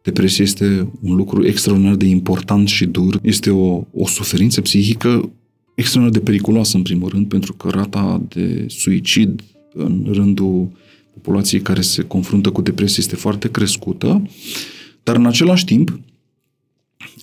[0.02, 3.18] Depresia este un lucru extraordinar de important și dur.
[3.22, 5.32] Este o, o suferință psihică
[5.74, 9.42] extraordinar de periculoasă, în primul rând, pentru că rata de suicid
[9.72, 10.68] în rândul
[11.12, 14.28] populației care se confruntă cu depresie este foarte crescută,
[15.04, 16.00] dar în același timp,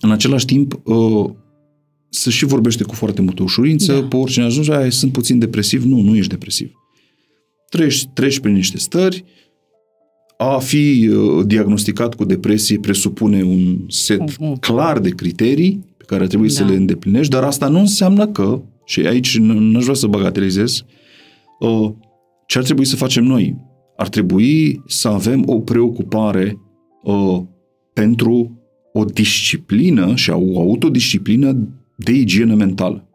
[0.00, 1.30] în același timp, uh,
[2.08, 4.06] se și vorbește cu foarte multă ușurință, Da.
[4.06, 5.82] pe oricine ajunge, "Ai, sunt puțin depresiv.
[5.84, 6.72] Nu, nu ești depresiv.
[7.68, 9.24] Treci, treci prin niște stări,
[10.36, 14.58] a fi uh, diagnosticat cu depresie presupune un set Mhm.
[14.58, 16.68] clar de criterii pe care ar trebui să Da.
[16.68, 20.84] le îndeplinești, dar asta nu înseamnă că, și aici n- n-aș vrea să bagatelizez,
[21.60, 21.90] uh,
[22.46, 23.56] ce ar trebui să facem noi?
[23.96, 26.58] Ar trebui să avem o preocupare
[27.02, 27.40] uh,
[27.92, 28.62] pentru
[28.92, 33.06] o disciplină și o autodisciplină de igienă mentală.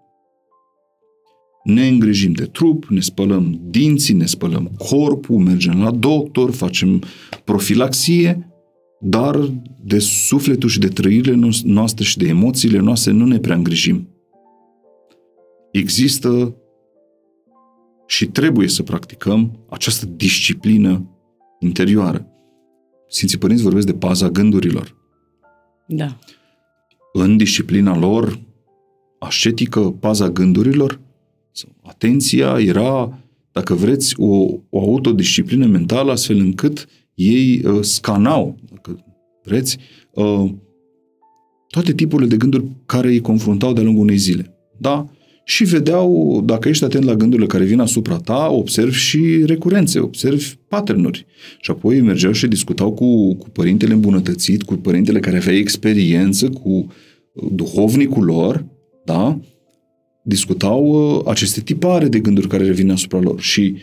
[1.64, 7.02] Ne îngrijim de trup, ne spălăm dinții, ne spălăm corpul, mergem la doctor, facem
[7.44, 8.52] profilaxie,
[9.00, 9.52] dar
[9.84, 14.08] de sufletul și de trăirile nos- noastre și de emoțiile noastre nu ne prea îngrijim.
[15.72, 16.56] Există
[18.08, 21.10] și trebuie să practicăm această disciplină
[21.60, 22.28] interioară.
[23.10, 24.96] Sfinții Părinți vorbesc de paza gândurilor.
[25.88, 26.18] Da.
[27.14, 28.40] În disciplina lor
[29.20, 31.00] ascetică, paza gândurilor,
[31.52, 33.20] sau atenția era,
[33.52, 39.06] dacă vreți, o, o autodisciplină mentală astfel încât ei uh, scanau, dacă
[39.44, 39.78] vreți,
[40.14, 40.52] uh,
[41.68, 44.56] toate tipurile de gânduri care îi confruntau de-a lungul unei zile.
[44.78, 45.10] Da?
[45.50, 50.56] Și vedeau, dacă ești atent la gândurile care vin asupra ta, observi și recurențe, observi
[50.68, 51.26] patternuri.
[51.62, 56.70] Și apoi mergeau și discutau cu, cu părintele îmbunătățit, cu părintele care avea experiență, cu
[56.70, 58.66] uh, duhovnicul lor,
[59.06, 59.40] da?
[60.24, 63.76] discutau uh, aceste tipare de gânduri care revin asupra lor și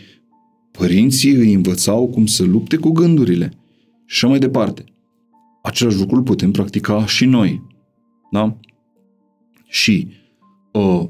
[0.71, 3.51] părinții îi învățau cum să lupte cu gândurile
[4.05, 4.83] și așa mai departe.
[5.63, 7.61] același lucru îl putem practica și noi.
[8.31, 8.57] Da?
[9.67, 10.23] Și uh,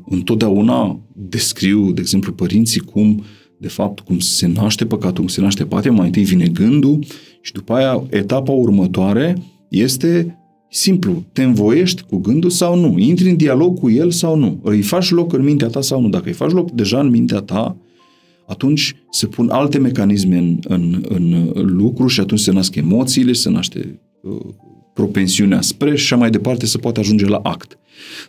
[0.05, 3.23] întotdeauna descriu, de exemplu, părinții cum,
[3.57, 7.05] de fapt, cum se naște păcatul, cum se naște patia, mai întâi vine gândul
[7.41, 9.37] și după aia etapa următoare
[9.69, 10.37] este
[10.69, 14.81] simplu, te învoiești cu gândul sau nu, intri în dialog cu el sau nu, îi
[14.81, 16.09] faci loc în mintea ta sau nu.
[16.09, 17.77] Dacă îi faci loc deja în mintea ta,
[18.47, 21.03] atunci se pun alte mecanisme în, în,
[21.53, 24.39] în lucru și atunci se nasc emoțiile, se naște uh,
[24.93, 27.77] propensiunea spre și așa mai departe se poate ajunge la act.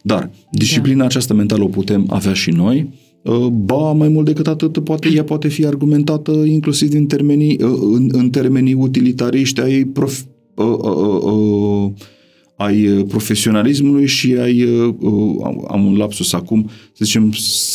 [0.03, 1.05] Dar disciplina da.
[1.05, 2.89] aceasta mentală o putem avea și noi,
[3.23, 7.79] uh, Ba, mai mult decât atât, poate, ea poate fi argumentată inclusiv în termenii, uh,
[7.93, 10.21] în, în termenii utilitariști ai prof,
[10.55, 11.91] uh, uh, uh,
[12.57, 17.33] ai uh, profesionalismului și ai, uh, uh, am un lapsus acum, să zicem,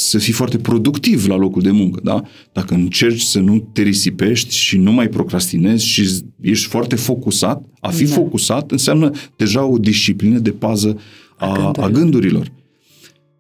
[0.08, 2.24] să fii foarte productiv la locul de muncă, da?
[2.54, 6.10] Dacă încerci să nu te risipești și nu mai procrastinezi și
[6.42, 8.14] ești foarte focusat, a fi da.
[8.14, 11.00] focusat înseamnă deja o disciplină de pază
[11.42, 11.86] a, a, gândurilor.
[11.86, 12.52] a gândurilor.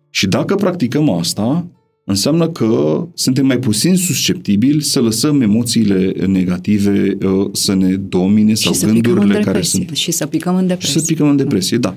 [0.09, 1.67] Și dacă practicăm asta,
[2.05, 8.73] înseamnă că suntem mai puțin susceptibili să lăsăm emoțiile negative uh, să ne domine sau
[8.73, 9.89] și gândurile care sunt.
[9.89, 10.93] Și să picăm în depresie.
[10.93, 11.95] Și să picăm în depresie, da.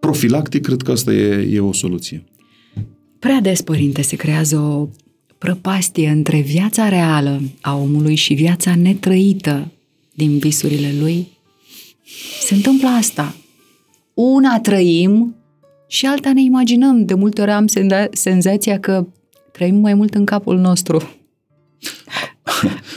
[0.00, 2.24] Profilactic, cred că asta e, e o soluție.
[3.18, 4.88] Prea des, părinte, se creează o
[5.38, 9.72] prăpastie între viața reală a omului și viața netrăită
[10.14, 11.26] din visurile lui.
[12.40, 13.34] Se întâmplă asta.
[14.14, 15.36] Una trăim
[15.86, 17.04] și alta ne imaginăm.
[17.04, 17.66] De multe ori am
[18.10, 19.06] senzația că
[19.52, 21.02] trăim mai mult în capul nostru.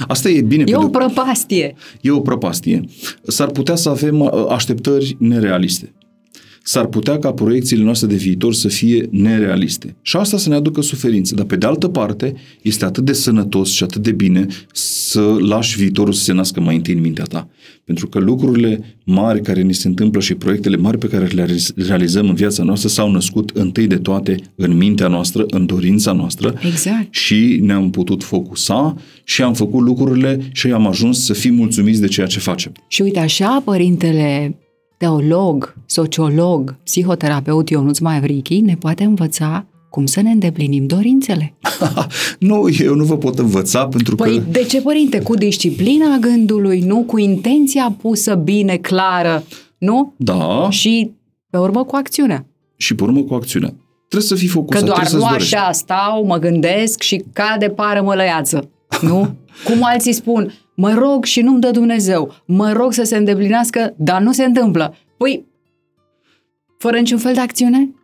[0.07, 0.63] Asta e bine.
[0.67, 1.75] E o prăpastie.
[2.01, 2.85] E o prăpastie.
[3.23, 5.96] S-ar putea să avem uh, așteptări nerealiste
[6.67, 9.95] s-ar putea ca proiecțiile noastre de viitor să fie nerealiste.
[10.01, 11.35] Și asta să ne aducă suferință.
[11.35, 15.77] Dar pe de altă parte, este atât de sănătos și atât de bine să lași
[15.77, 17.49] viitorul să se nască mai întâi în mintea ta.
[17.83, 22.29] Pentru că lucrurile mari care ni se întâmplă și proiectele mari pe care le realizăm
[22.29, 26.53] în viața noastră s-au născut întâi de toate în mintea noastră, în dorința noastră.
[26.65, 27.13] Exact.
[27.13, 32.07] Și ne-am putut focusa și am făcut lucrurile și am ajuns să fim mulțumiți de
[32.07, 32.71] ceea ce facem.
[32.87, 34.57] Și uite așa, părintele
[34.97, 41.53] teolog, sociolog, psihoterapeut Ionuț Mavrichi ne poate învăța cum să ne îndeplinim dorințele.
[42.39, 44.43] nu, eu nu vă pot învăța pentru păi, că...
[44.51, 45.21] de ce, părinte?
[45.21, 47.03] Cu disciplina gândului, nu?
[47.03, 49.43] Cu intenția pusă bine, clară,
[49.77, 50.13] nu?
[50.17, 50.67] Da.
[50.69, 51.11] Și
[51.49, 52.47] pe urmă cu acțiunea.
[52.75, 53.73] Și pe urmă cu acțiunea.
[54.07, 58.69] Trebuie să fii focusat, Că doar nu așa stau, mă gândesc și cade pară mălăiață.
[59.01, 59.35] Nu?
[59.67, 64.21] Cum alții spun, mă rog și nu-mi dă Dumnezeu, mă rog să se îndeplinească, dar
[64.21, 64.95] nu se întâmplă.
[65.17, 65.45] Păi,
[66.77, 67.95] fără niciun fel de acțiune?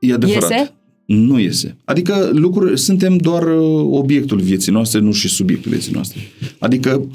[0.00, 0.50] E adevărat.
[0.50, 0.74] Iese?
[1.06, 1.76] Nu iese.
[1.84, 6.20] Adică lucruri, suntem doar uh, obiectul vieții noastre, nu și subiectul vieții noastre.
[6.58, 7.08] Adică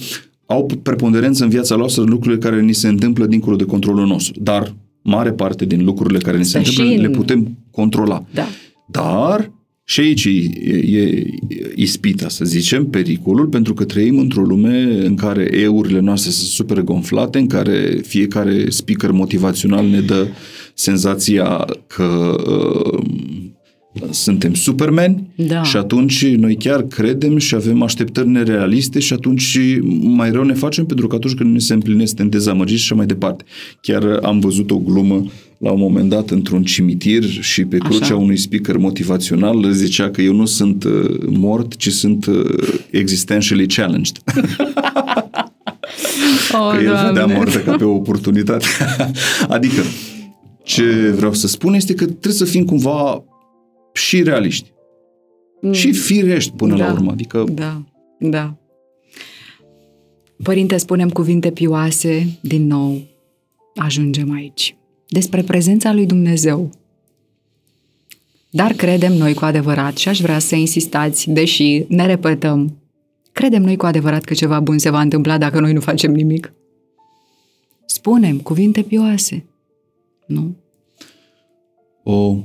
[0.46, 4.40] au preponderență în viața noastră lucrurile care ni se întâmplă dincolo de controlul nostru.
[4.44, 7.02] Dar mare parte din lucrurile care ni se întâmplă în...
[7.02, 8.26] le putem controla.
[8.34, 8.46] Da.
[8.88, 9.52] Dar
[9.88, 11.26] și aici e, e
[11.76, 16.82] ispita, să zicem, pericolul, pentru că trăim într-o lume în care eurile noastre sunt super
[16.82, 20.28] gonflate, în care fiecare speaker motivațional ne dă
[20.74, 23.04] senzația că uh,
[24.10, 25.64] suntem supermeni da.
[25.64, 29.60] și atunci noi chiar credem și avem așteptări nerealiste și atunci
[30.02, 33.06] mai rău ne facem pentru că atunci când ne se împlinesc suntem dezamăgiți și mai
[33.06, 33.44] departe.
[33.82, 35.26] Chiar am văzut o glumă
[35.58, 38.16] la un moment dat într-un cimitir și pe crucea Așa.
[38.16, 42.58] unui speaker motivațional zicea că eu nu sunt uh, mort, ci sunt uh,
[42.90, 44.18] existentially challenged.
[46.52, 48.66] oh, că el vedea moartea ca pe o oportunitate.
[49.48, 49.82] adică,
[50.64, 53.24] ce vreau să spun este că trebuie să fim cumva
[53.94, 54.74] și realiști.
[55.62, 55.72] Mm.
[55.72, 57.12] Și firești până da, la urmă.
[57.12, 57.44] Adică...
[57.52, 57.82] Da,
[58.20, 58.58] da.
[60.44, 63.02] Părinte, spunem cuvinte pioase, din nou,
[63.76, 64.78] ajungem aici.
[65.08, 66.70] Despre prezența lui Dumnezeu.
[68.50, 72.78] Dar credem noi cu adevărat, și aș vrea să insistați, deși ne repetăm,
[73.32, 76.54] credem noi cu adevărat că ceva bun se va întâmpla dacă noi nu facem nimic?
[77.86, 79.46] Spunem cuvinte pioase.
[80.28, 80.56] Nu?
[82.04, 82.38] O,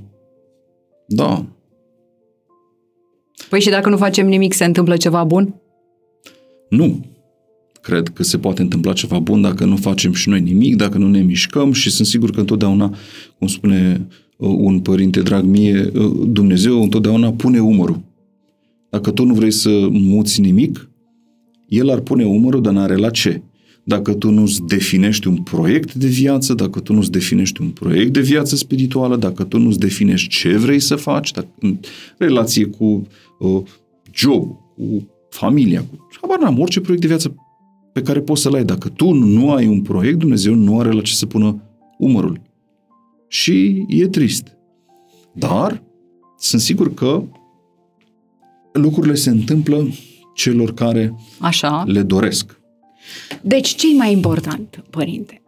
[1.07, 1.47] da.
[3.49, 5.55] Păi și dacă nu facem nimic, se întâmplă ceva bun?
[6.69, 7.05] Nu.
[7.83, 11.09] Cred că se poate întâmpla ceva bun dacă nu facem și noi nimic, dacă nu
[11.09, 12.95] ne mișcăm și sunt sigur că întotdeauna,
[13.39, 14.07] cum spune
[14.37, 18.01] uh, un părinte drag mie, uh, Dumnezeu întotdeauna pune umărul.
[18.91, 20.91] Dacă tu nu vrei să muți nimic,
[21.69, 23.43] El ar pune umărul, dar n-are la ce
[23.85, 28.21] dacă tu nu-ți definești un proiect de viață, dacă tu nu-ți definești un proiect de
[28.21, 31.79] viață spirituală, dacă tu nu-ți definești ce vrei să faci, dacă, în
[32.19, 33.07] relație cu
[33.39, 33.63] uh,
[34.15, 37.35] job, cu familia, cu habar n-am, orice proiect de viață
[37.93, 38.65] pe care poți să-l ai.
[38.65, 41.63] Dacă tu nu ai un proiect, Dumnezeu nu are la ce să pună
[41.99, 42.41] umărul.
[43.29, 44.57] Și e trist.
[45.33, 45.83] Dar
[46.39, 47.23] sunt sigur că
[48.73, 49.89] lucrurile se întâmplă
[50.35, 51.85] celor care Așa.
[51.87, 52.61] le doresc.
[53.43, 55.43] Deci, ce e mai important, părinte?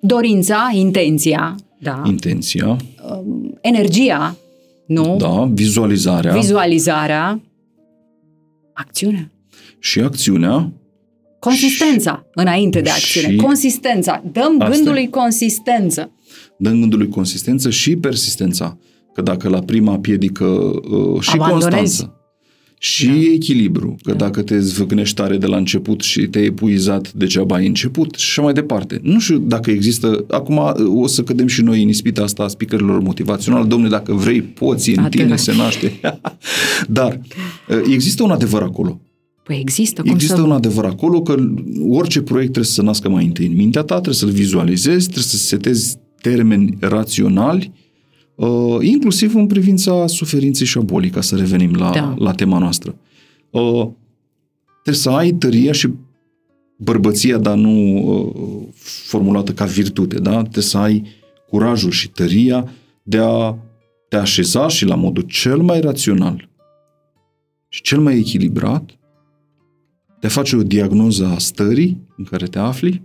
[0.00, 2.76] Dorința, intenția, da, Intenția,
[3.60, 4.36] energia,
[4.86, 5.16] nu?
[5.18, 7.40] da, vizualizarea Vizualizarea,
[8.72, 9.30] acțiunea.
[9.78, 10.72] și acțiunea
[11.40, 13.30] Consistența, înainte de acțiune.
[13.30, 14.22] și- Consistența.
[14.32, 15.06] Dăm Asta gândului e.
[15.06, 16.10] consistență.
[16.58, 18.78] dăm gândului consistență și persistența.
[19.14, 21.74] Că dacă la prima piedică uh, și Abandonezi.
[21.76, 22.14] constanță
[22.82, 23.12] și da.
[23.32, 24.16] echilibru, că da.
[24.16, 28.42] dacă te zvâcnești tare de la început și te-ai epuizat, degeaba ai început și așa
[28.42, 29.00] mai departe.
[29.02, 32.48] Nu știu dacă există, acum uh, o să cădem și noi în ispita asta a
[32.48, 35.20] speakerilor motivațional, domnule, dacă vrei, poți, în Atât.
[35.20, 36.00] tine se naște.
[36.88, 37.20] Dar
[37.68, 39.00] uh, există un adevăr acolo.
[39.50, 40.42] Păi există, cum Există să...
[40.42, 41.34] un adevăr acolo că
[41.88, 45.24] orice proiect trebuie să se nască mai întâi în mintea ta, trebuie să-l vizualizezi, trebuie
[45.24, 47.72] să setezi termeni raționali,
[48.34, 52.14] uh, inclusiv în privința suferinței și a bolii, ca să revenim la, Da.
[52.18, 52.96] la tema noastră.
[53.50, 53.88] Uh,
[54.82, 55.88] trebuie să ai tăria și
[56.76, 60.40] bărbăția, dar nu uh, formulată ca virtute, da?
[60.40, 61.04] Trebuie să ai
[61.48, 62.72] curajul și tăria
[63.02, 63.56] de a
[64.08, 66.48] te așeza și la modul cel mai rațional
[67.68, 68.99] și cel mai echilibrat
[70.20, 73.02] de a face o diagnoză a stării în care te afli,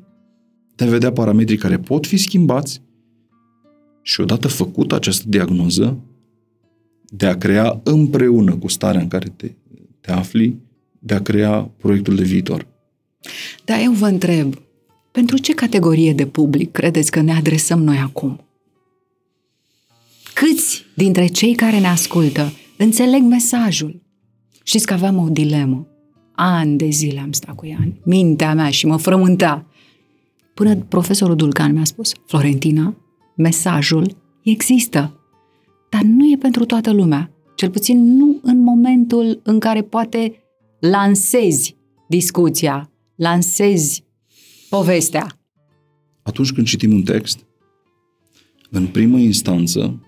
[0.76, 2.82] de a vedea parametrii care pot fi schimbați
[4.02, 5.98] și odată făcută această diagnoză,
[7.06, 9.52] de a crea împreună cu starea în care te,
[10.02, 10.58] te afli,
[11.00, 12.68] de a crea proiectul de viitor.
[13.66, 14.56] Dar eu vă întreb,
[15.12, 18.40] pentru ce categorie de public credeți că ne adresăm noi acum?
[20.34, 24.02] Câți dintre cei care ne ascultă înțeleg mesajul?
[24.64, 25.88] Știți că aveam o dilemă.
[26.36, 29.66] Ani de zile am stat cu ea în mintea mea și mă frământa.
[30.54, 32.96] Până profesorul Dulcan mi-a spus, Florentina,
[33.36, 35.20] mesajul există,
[35.90, 37.30] dar nu e pentru toată lumea.
[37.56, 40.44] Cel puțin nu în momentul în care poate
[40.80, 41.76] lansezi
[42.08, 44.04] discuția, lansezi
[44.70, 45.28] povestea.
[46.24, 47.46] Atunci când citim un text,
[48.70, 50.00] în primă instanță,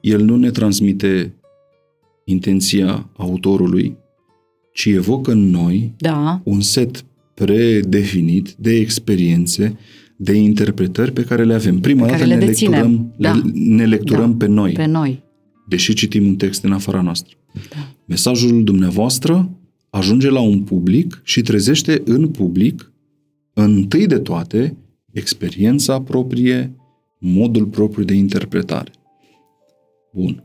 [0.00, 1.34] el nu ne transmite
[2.24, 3.96] intenția autorului,
[4.72, 7.04] ci evocă în noi Da, un set
[7.34, 9.78] predefinit de experiențe,
[10.16, 11.78] de interpretări pe care le avem.
[11.80, 12.72] Prima Pe dată care le ne deținem.
[12.72, 13.32] lecturăm, Da.
[13.32, 14.36] le, ne lecturăm Da.
[14.46, 15.22] pe noi, pe noi.
[15.68, 17.36] deși citim un text în afara noastră.
[17.70, 17.94] Da.
[18.04, 19.50] Mesajul dumneavoastră
[19.90, 22.92] ajunge la un public și trezește în public,
[23.52, 24.76] întâi de toate,
[25.12, 26.74] experiența proprie,
[27.18, 28.90] modul propriu de interpretare.
[30.14, 30.44] Bun.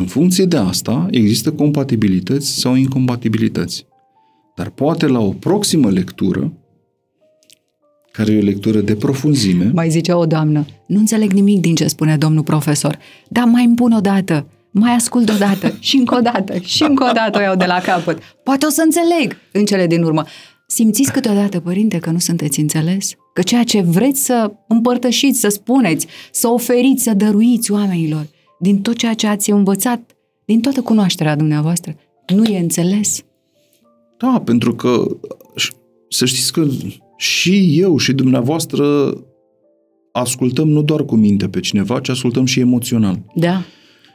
[0.00, 3.86] În funcție de asta, există compatibilități sau incompatibilități.
[4.56, 6.52] Dar poate la o proximă lectură,
[8.12, 11.86] care e o lectură de profunzime, Mai zicea o doamnă, nu înțeleg nimic din ce
[11.86, 16.16] spune domnul profesor, dar mai îmi pun o dată, mai ascult o dată și încă
[16.16, 18.18] o dată și încă o dată o iau de la capăt.
[18.42, 20.24] Poate o să înțeleg în cele din urmă.
[20.66, 23.10] Simțiți câteodată, părinte, că nu sunteți înțeles?
[23.34, 28.26] Că ceea ce vreți să împărtășiți, să spuneți, să oferiți, să dăruiți oamenilor,
[28.60, 31.94] din tot ceea ce ați învățat, din toată cunoașterea dumneavoastră,
[32.34, 33.22] nu e înțeles?
[34.18, 35.06] Da, pentru că
[35.60, 35.76] ș-
[36.08, 36.66] să știți că
[37.16, 39.12] și eu și dumneavoastră
[40.12, 43.22] ascultăm nu doar cu minte pe cineva, ci ascultăm și emoțional.
[43.34, 43.62] Da.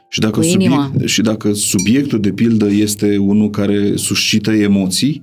[0.08, 0.84] Și dacă, Cu inima.
[0.84, 5.22] subiect, și dacă subiectul de pildă este unul care suscită emoții,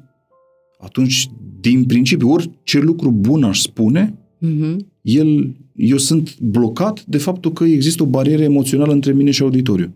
[0.80, 1.30] atunci,
[1.60, 4.16] din principiu, orice lucru bun aș spune,
[4.46, 4.76] Mm-hmm.
[5.02, 9.94] El, eu sunt blocat de faptul că există o barieră emoțională între mine și auditoriu.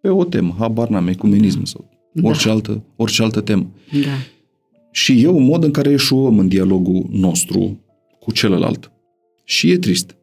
[0.00, 2.28] Pe o temă, habar n-am, ecumenism sau Da.
[2.28, 3.66] orice, altă, orice altă temă.
[3.92, 4.10] Da.
[4.90, 7.80] Și e un mod în care eșuăm în dialogul nostru
[8.20, 8.92] cu celălalt.
[9.44, 10.16] Și e trist.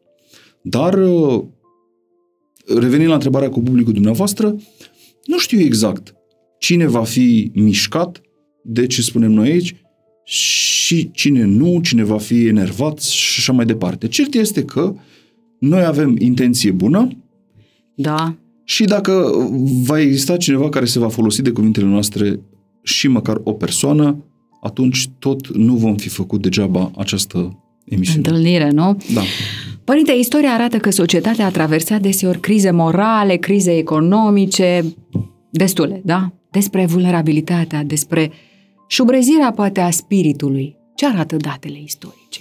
[0.62, 1.42] Dar, uh,
[2.78, 4.56] revenind la întrebarea cu publicul dumneavoastră,
[5.24, 6.14] nu știu exact
[6.58, 8.20] cine va fi mișcat
[8.62, 9.76] de ce spunem noi aici
[10.28, 14.08] și cine nu, cine va fi enervat și așa mai departe.
[14.08, 14.94] Cert este că
[15.58, 17.08] noi avem intenție bună
[17.94, 18.34] Da.
[18.64, 19.32] și dacă
[19.84, 22.40] va exista cineva care se va folosi de cuvintele noastre
[22.82, 24.24] și măcar o persoană,
[24.62, 28.28] atunci tot nu vom fi făcut degeaba această emisiune.
[28.28, 28.96] Întâlnire, nu?
[29.14, 29.22] Da.
[29.84, 34.84] Părinte, istoria arată că societatea a traversat deseori crize morale, crize economice,
[35.50, 36.32] destule, da?
[36.50, 38.30] Despre vulnerabilitatea, despre
[38.88, 40.76] șubrezirea poate a spiritului.
[40.94, 42.40] Ce arată datele istorice?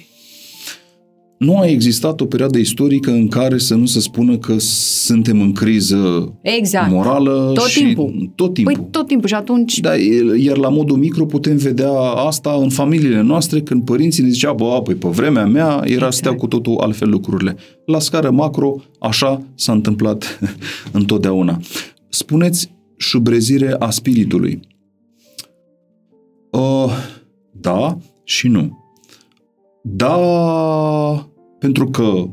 [1.38, 5.52] nu a existat o perioadă istorică în care să nu se spună că suntem în
[5.52, 6.92] criză Exact.
[6.92, 8.32] morală Tot și timpul.
[8.36, 8.74] tot timpul.
[8.74, 9.80] Păi tot timpul și atunci...
[9.80, 9.96] Da,
[10.38, 14.82] iar la modul micro putem vedea asta în familiile noastre când părinții ne ziceau, bă,
[14.84, 16.14] păi pe vremea mea era Exact.
[16.14, 17.56] steau cu totul altfel lucrurile.
[17.86, 20.40] La scară macro, așa s-a întâmplat
[20.92, 21.60] întotdeauna.
[22.10, 24.60] Spuneți șubrezire a spiritului.
[26.56, 26.92] Uh,
[27.52, 28.84] da și nu.
[29.84, 30.18] Da,
[31.60, 32.30] pentru că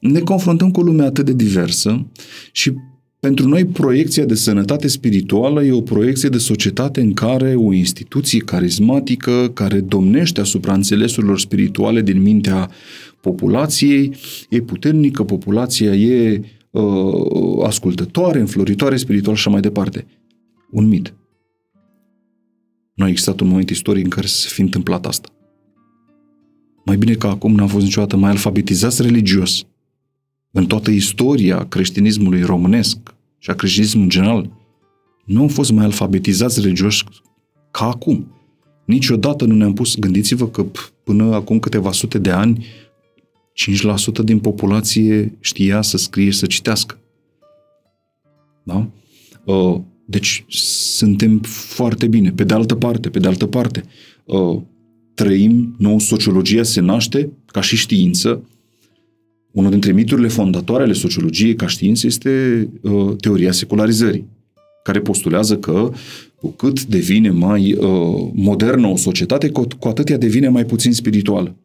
[0.00, 2.10] ne confruntăm cu o lume atât de diversă
[2.52, 2.72] și
[3.20, 8.38] pentru noi proiecția de sănătate spirituală e o proiecție de societate în care o instituție
[8.38, 12.70] carismatică care domnește asupra înțelesurilor spirituale din mintea
[13.20, 14.16] populației
[14.48, 16.82] e puternică, populația e uh,
[17.66, 20.06] ascultătoare, înfloritoare spiritual și așa mai departe.
[20.70, 21.14] Un mit.
[22.94, 25.28] Nu a existat un moment istoric în care să se fi întâmplat asta.
[26.84, 29.66] Mai bine că acum n-am fost niciodată mai alfabetizați religios
[30.50, 32.98] în toată istoria creștinismului românesc
[33.38, 34.50] și a creștinismului în general,
[35.24, 37.04] nu am fost mai alfabetizați religioși
[37.70, 38.32] ca acum.
[38.84, 40.66] Niciodată nu ne-am pus, gândiți-vă că
[41.04, 42.66] până acum câteva sute de ani,
[44.20, 46.98] 5% din populație știa să scrie și să citească.
[48.62, 48.88] Da?
[50.04, 52.32] Deci suntem foarte bine.
[52.32, 53.84] Pe de altă parte, pe de altă parte,
[55.14, 58.48] trăim, nou sociologia se naște ca și știință,
[59.50, 64.26] unul dintre miturile fondatoare ale sociologiei ca știință este uh, teoria secularizării,
[64.82, 65.92] care postulează că
[66.34, 70.92] cu cât devine mai uh, modernă o societate, cu, cu atât ea devine mai puțin
[70.92, 71.56] spirituală.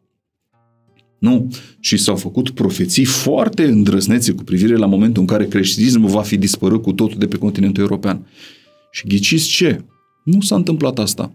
[1.20, 1.52] Nu.
[1.80, 6.36] Și s-au făcut profeții foarte îndrăznețe cu privire la momentul în care creștinismul va fi
[6.36, 8.26] dispărut cu totul de pe continentul european.
[8.90, 9.84] Și ghiciți ce?
[10.24, 11.34] Nu s-a întâmplat asta.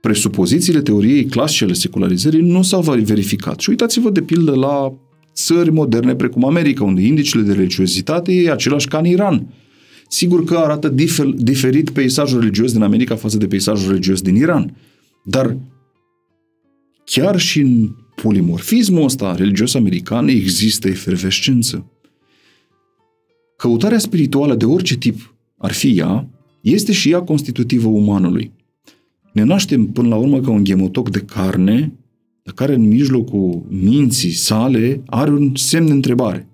[0.00, 3.60] Presupozițiile teoriei clasice ale secularizării nu s-au verificat.
[3.60, 4.92] Și uitați-vă de pildă la
[5.34, 9.54] țări moderne precum America, unde indicele de religiozitate e același ca în Iran.
[10.08, 14.76] Sigur că arată difer, diferit peisajul religios din America față de peisajul religios din Iran.
[15.24, 15.56] Dar
[17.04, 17.90] chiar și în
[18.22, 21.90] polimorfismul ăsta religios american există efervescență.
[23.56, 26.28] Căutarea spirituală de orice tip ar fi ea,
[26.60, 28.52] este și ea constitutivă umanului.
[29.32, 31.92] Ne naștem până la urmă ca un ghemotoc de carne
[32.46, 36.48] dar care în mijlocul minții sale are un semn de întrebare.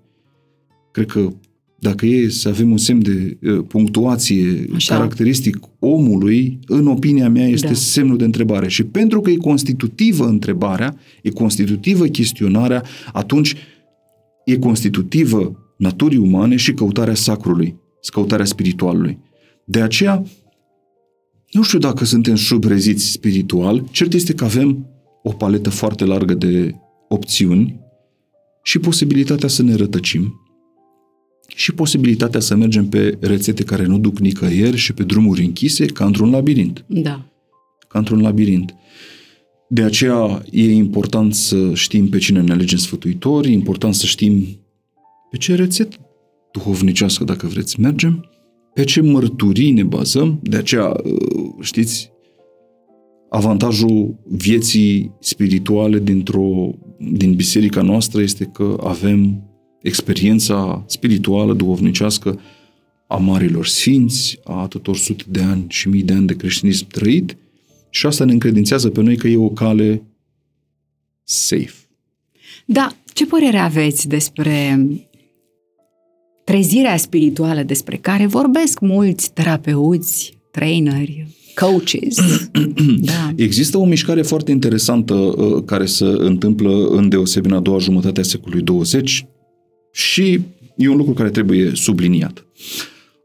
[0.91, 1.33] Cred că
[1.83, 4.95] dacă e să avem un semn de uh, punctuație Așa.
[4.95, 7.73] caracteristic omului, în opinia mea este da.
[7.73, 8.67] semnul de întrebare.
[8.67, 12.83] Și pentru că e constitutivă întrebarea, e constitutivă chestionarea,
[13.13, 13.55] atunci
[14.45, 17.75] e constitutivă naturii umane și căutarea sacrului,
[18.11, 19.19] căutarea spiritualului.
[19.65, 20.23] De aceea,
[21.51, 24.87] nu știu dacă suntem subreziți spiritual, cert este că avem
[25.23, 26.75] o paletă foarte largă de
[27.07, 27.79] opțiuni
[28.63, 30.42] și posibilitatea să ne rătăcim
[31.55, 36.05] și posibilitatea să mergem pe rețete care nu duc nicăieri și pe drumuri închise ca
[36.05, 36.85] într-un labirint.
[36.87, 37.25] Da.
[37.87, 38.75] Ca într-un labirint.
[39.69, 44.45] De aceea e important să știm pe cine ne alegem sfătuitori, e important să știm
[45.29, 45.97] pe ce rețetă
[46.51, 48.29] duhovnicească, dacă vreți, mergem,
[48.73, 50.91] pe ce mărturii ne bazăm, de aceea,
[51.61, 52.11] știți,
[53.29, 56.69] avantajul vieții spirituale dintr-o,
[57.11, 59.43] din biserica noastră este că avem
[59.83, 62.39] experiența spirituală, duhovnicească
[63.07, 67.37] a marilor sfinți, a atâtor sute de ani și mii de ani de creștinism trăit
[67.89, 70.03] și asta ne încredințează pe noi că e o cale
[71.23, 71.73] safe.
[72.65, 74.87] Da, ce părere aveți despre
[76.43, 82.17] trezirea spirituală despre care vorbesc mulți terapeuți, traineri, coaches.
[83.11, 83.33] da.
[83.35, 88.19] Există o mișcare foarte interesantă uh, care se întâmplă în deosebi în a doua jumătate
[88.19, 89.25] a secolului 20
[89.93, 90.39] și
[90.75, 92.45] e un lucru care trebuie subliniat.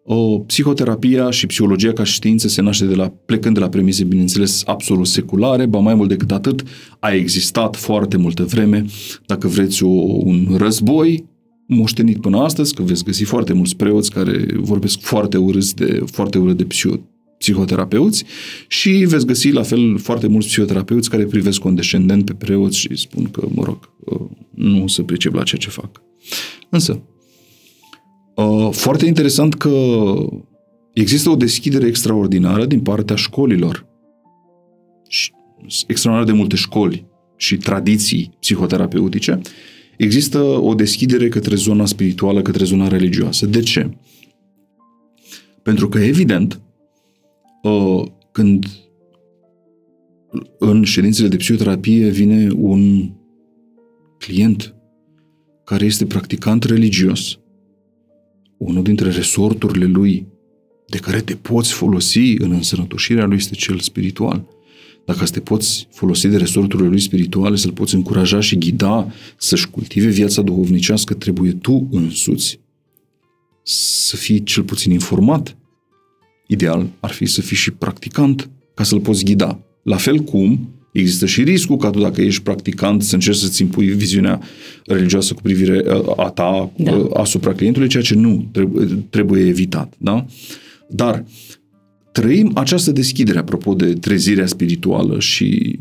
[0.04, 4.62] O, psihoterapia și psihologia ca știință se naște de la, plecând de la premise, bineînțeles,
[4.66, 6.62] absolut seculare, ba mai mult decât atât,
[6.98, 8.84] a existat foarte multă vreme,
[9.26, 9.88] dacă vreți, o,
[10.24, 11.24] un război
[11.66, 16.38] moștenit până astăzi, că veți găsi foarte mulți preoți care vorbesc foarte urât de, foarte
[16.38, 17.00] urât de psiho,
[17.38, 18.24] psihoterapeuți
[18.68, 23.24] și veți găsi la fel foarte mulți psihoterapeuți care privesc condescendent pe preoți și spun
[23.30, 24.20] că, mă rog, uh,
[24.54, 26.07] nu se pricep la ceea ce fac.
[26.68, 27.02] Însă,
[28.34, 29.70] uh, foarte interesant că
[30.92, 33.86] există o deschidere extraordinară din partea școlilor.
[35.86, 37.06] Extraordinar de multe școli
[37.36, 39.40] și tradiții psihoterapeutice.
[39.96, 43.46] Există o deschidere către zona spirituală, către zona religioasă.
[43.46, 43.90] De ce?
[45.62, 46.60] Pentru că, evident,
[47.62, 48.02] uh,
[48.32, 48.66] când
[50.58, 53.10] în ședințele de psihoterapie vine un
[54.18, 54.74] client
[55.68, 57.38] care este practicant religios,
[58.56, 60.26] unul dintre resorturile lui
[60.86, 64.44] de care te poți folosi în însănătoșirea lui este cel spiritual.
[65.04, 70.08] Dacă te poți folosi de resorturile lui spirituale, să-l poți încuraja și ghida să-și cultive
[70.08, 72.60] viața duhovnicească, trebuie tu însuți
[73.62, 75.56] să fii cel puțin informat.
[76.46, 79.60] Ideal ar fi să fii și practicant ca să-l poți ghida.
[79.82, 83.86] La fel cum există și riscul ca tu, dacă ești practicant, să încerci să-ți impui
[83.86, 84.40] viziunea
[84.86, 85.84] religioasă cu privire
[86.16, 87.08] a ta da.
[87.14, 89.94] asupra clientului, ceea ce nu trebuie, trebuie evitat.
[89.98, 90.26] Da?
[90.88, 91.24] Dar
[92.12, 95.78] trăim această deschidere, apropo de trezirea spirituală și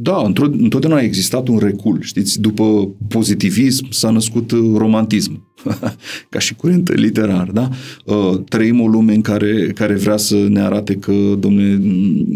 [0.00, 5.54] da, întotdeauna a existat un recul, știți, după pozitivism s-a născut romantism,
[6.30, 7.68] ca și curent literar, da?
[8.04, 11.80] Uh, trăim o lume în care, care vrea să ne arate că, domne,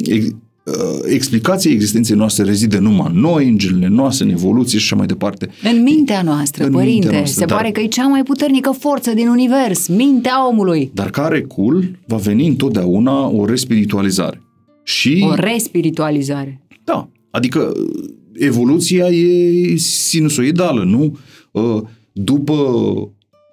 [0.08, 0.26] Uh,
[1.04, 5.06] explicația existenței noastre rezidă numai în noi, în genele noastre, în evoluție și așa mai
[5.06, 5.48] departe.
[5.72, 6.92] În mintea noastră, în părinte.
[6.92, 10.90] Mintea noastră, se dar, pare că e cea mai puternică forță din univers, mintea omului.
[10.94, 14.42] Dar care cul va veni întotdeauna o respiritualizare.
[14.84, 15.26] Și...
[15.30, 16.60] O respiritualizare.
[16.84, 17.72] Da, adică
[18.32, 21.18] evoluția e sinusoidală, nu?
[21.50, 21.82] Uh,
[22.12, 22.52] după,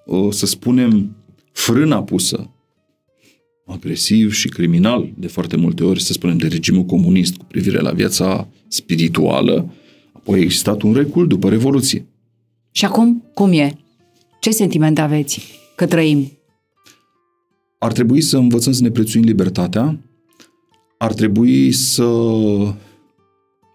[0.05, 1.15] uh, să spunem,
[1.51, 2.49] frâna pusă
[3.69, 7.91] agresiv și criminal, de foarte multe ori, să spunem, de regimul comunist cu privire la
[7.91, 9.73] viața spirituală,
[10.13, 12.05] apoi a existat un recul după Revoluție.
[12.71, 13.77] Și acum, cum e?
[14.39, 15.41] Ce sentiment aveți
[15.75, 16.31] că trăim?
[17.77, 19.99] Ar trebui să învățăm să ne prețuim libertatea,
[20.97, 22.05] ar trebui să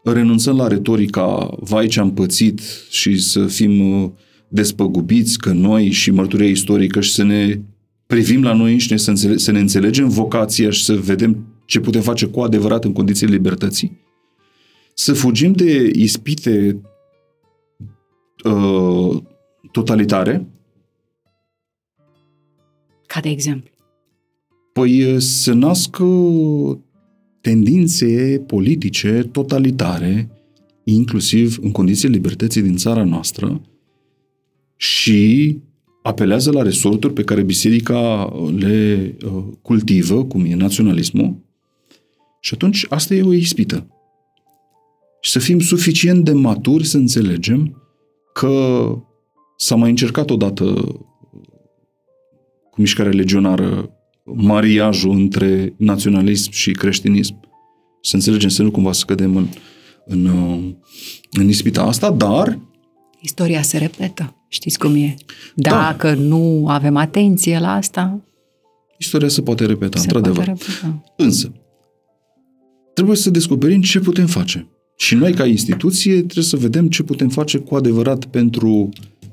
[0.04, 2.60] renunțăm la retorica vai ce am pățit
[2.90, 4.10] și să fim uh,
[4.48, 7.58] despăgubiți că noi și mărturia istorică și să ne
[8.06, 12.02] privim la noi înșine, să, înțele- să ne înțelegem vocația și să vedem ce putem
[12.02, 14.00] face cu adevărat în condițiile libertății.
[14.94, 16.80] Să fugim de ispite
[18.44, 19.22] uh,
[19.72, 20.46] totalitare.
[23.06, 23.70] Ca de exemplu?
[24.72, 26.04] Păi uh, să nască
[27.40, 30.30] tendințe politice totalitare,
[30.84, 33.62] inclusiv în condițiile libertății din țara noastră,
[34.76, 35.58] și
[36.06, 41.36] apelează la resorturi pe care biserica le uh, cultivă, cum e naționalismul,
[42.40, 43.86] și atunci asta e o ispită.
[45.20, 47.82] Și să fim suficient de maturi să înțelegem
[48.32, 48.86] că
[49.56, 50.64] s-a mai încercat odată
[52.70, 53.90] cu mișcarea legionară
[54.24, 57.40] mariajul între naționalism și creștinism.
[58.00, 59.48] Să înțelegem să nu cumva să cădem în,
[60.04, 60.74] în, uh,
[61.30, 62.58] în ispita asta, dar
[63.20, 64.43] Istoria se repetă.
[64.54, 65.14] Știți cum e?
[65.54, 65.70] Da.
[65.70, 66.20] Dacă da.
[66.20, 68.20] nu avem atenție la asta...
[68.98, 70.44] Istoria se poate repeta, se într-adevăr.
[70.44, 71.02] Poate repeta.
[71.16, 71.52] Însă,
[72.94, 74.68] trebuie să descoperim ce putem face.
[74.96, 78.88] Și noi, ca instituție, trebuie să vedem ce putem face cu adevărat pentru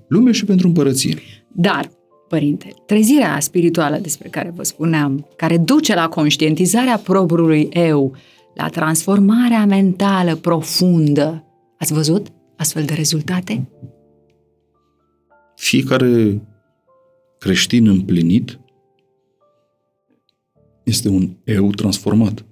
[0.08, 1.18] lume și pentru împărăție.
[1.56, 1.90] Dar,
[2.28, 8.16] părinte, trezirea spirituală despre care vă spuneam, care duce la conștientizarea propriului eu,
[8.56, 11.44] la transformarea mentală profundă,
[11.78, 12.28] ați văzut
[12.58, 13.70] astfel de rezultate?
[15.62, 16.42] Fiecare
[17.38, 18.60] creștin împlinit
[20.84, 22.46] este un eu transformat.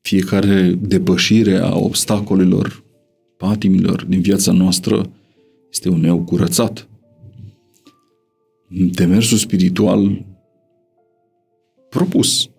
[0.00, 2.84] Fiecare depășire a obstacolelor,
[3.36, 5.10] patimilor din viața noastră
[5.70, 6.88] este un eu curățat.
[8.68, 10.26] Demersul spiritual
[11.88, 12.50] propus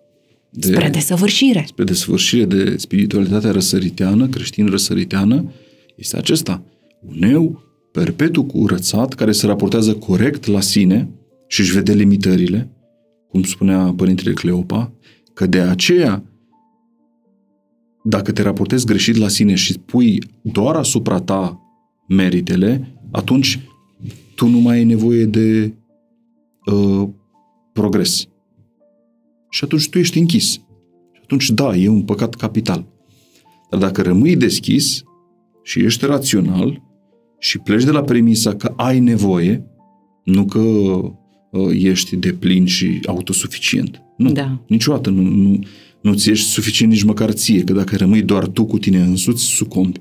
[0.50, 1.64] de, spre desăvârșire.
[1.66, 5.52] Spre desăvârșire de spiritualitatea răsăriteană, creștin-răsăriteană,
[5.96, 6.64] este acesta.
[7.00, 11.08] Un eu perpetu curățat, care se raportează corect la sine
[11.46, 12.70] și își vede limitările,
[13.28, 14.92] cum spunea Părintele Cleopa,
[15.34, 16.24] că de aceea,
[18.04, 21.60] dacă te raportezi greșit la sine și pui doar asupra ta
[22.08, 23.60] meritele, atunci
[24.34, 25.74] tu nu mai ai nevoie de
[26.72, 27.08] uh,
[27.72, 28.26] progres.
[29.50, 30.52] Și atunci tu ești închis.
[31.12, 32.86] Și atunci, da, e un păcat capital.
[33.70, 35.02] Dar dacă rămâi deschis
[35.62, 36.91] și ești rațional
[37.42, 39.64] și pleci de la premisa că ai nevoie,
[40.24, 44.02] nu că uh, ești de plin și autosuficient.
[44.16, 44.60] Nu, da.
[44.66, 45.58] niciodată nu, nu,
[46.00, 49.42] nu ți ești suficient nici măcar ție, că dacă rămâi doar tu cu tine însuți,
[49.42, 50.00] sucombi.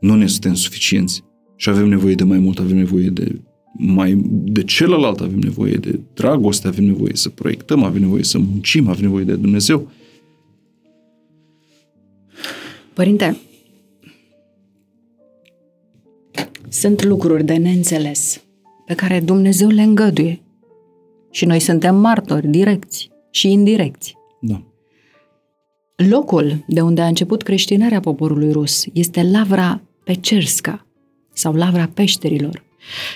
[0.00, 1.24] Nu ne suntem suficienți
[1.56, 3.40] și avem nevoie de mai mult, avem nevoie de
[3.78, 8.88] mai de celălalt avem nevoie de dragoste, avem nevoie să proiectăm, avem nevoie să muncim,
[8.88, 9.90] avem nevoie de Dumnezeu.
[12.92, 13.36] Părinte,
[16.72, 18.42] sunt lucruri de neînțeles
[18.86, 20.42] pe care Dumnezeu le îngăduie
[21.30, 24.14] și noi suntem martori direcți și indirecți.
[24.40, 24.62] Da.
[25.96, 30.86] Locul de unde a început creștinarea poporului rus este Lavra Pecerska
[31.32, 32.64] sau Lavra Peșterilor.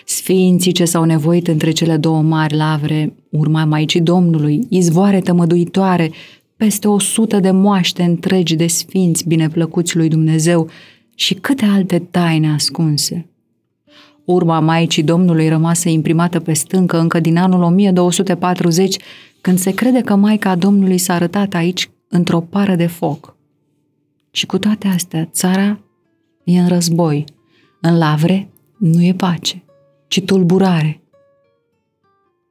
[0.05, 6.11] Sfinții ce s-au nevoit între cele două mari lavre, urma Maicii Domnului, izvoare tămăduitoare,
[6.57, 10.69] peste o sută de moaște întregi de sfinți bineplăcuți lui Dumnezeu
[11.15, 13.31] și câte alte taine ascunse.
[14.27, 18.97] Urma Maicii Domnului rămasă imprimată pe stâncă încă din anul 1240,
[19.41, 23.37] când se crede că Maica Domnului s-a arătat aici într-o pară de foc.
[24.31, 25.81] Și cu toate astea, țara
[26.45, 27.25] e în război.
[27.81, 28.49] În lavre
[28.79, 29.65] nu e pace,
[30.09, 31.01] ci tulburare.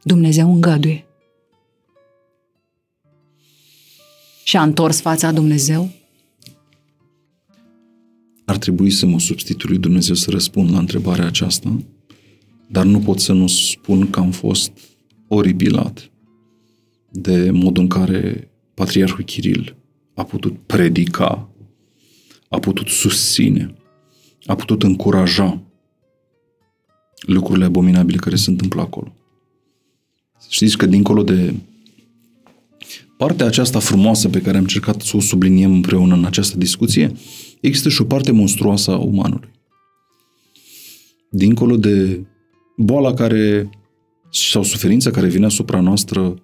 [0.03, 1.06] Dumnezeu îngăduie.
[4.43, 5.89] Și a întors fața Dumnezeu?
[8.45, 11.84] Ar trebui să mă substitui lui Dumnezeu să răspund la întrebarea aceasta,
[12.67, 14.72] dar nu pot să nu spun că am fost
[15.27, 16.11] oribilat
[17.11, 19.76] de modul în care Patriarhul Chiril
[20.13, 21.49] a putut predica,
[22.49, 23.76] a putut susține,
[24.45, 25.61] a putut încuraja
[27.19, 29.15] lucrurile abominabile care se întâmplă acolo.
[30.49, 31.53] Știți că dincolo de
[33.17, 37.11] partea aceasta frumoasă pe care am încercat să o subliniem împreună în această discuție,
[37.66, 39.50] există și o parte monstruoasă a umanului.
[41.30, 42.26] Dincolo de
[42.78, 43.70] boala care
[44.32, 46.40] sau suferința care vine asupra noastră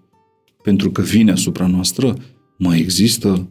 [0.63, 2.15] pentru că vine asupra noastră,
[2.57, 3.49] mai există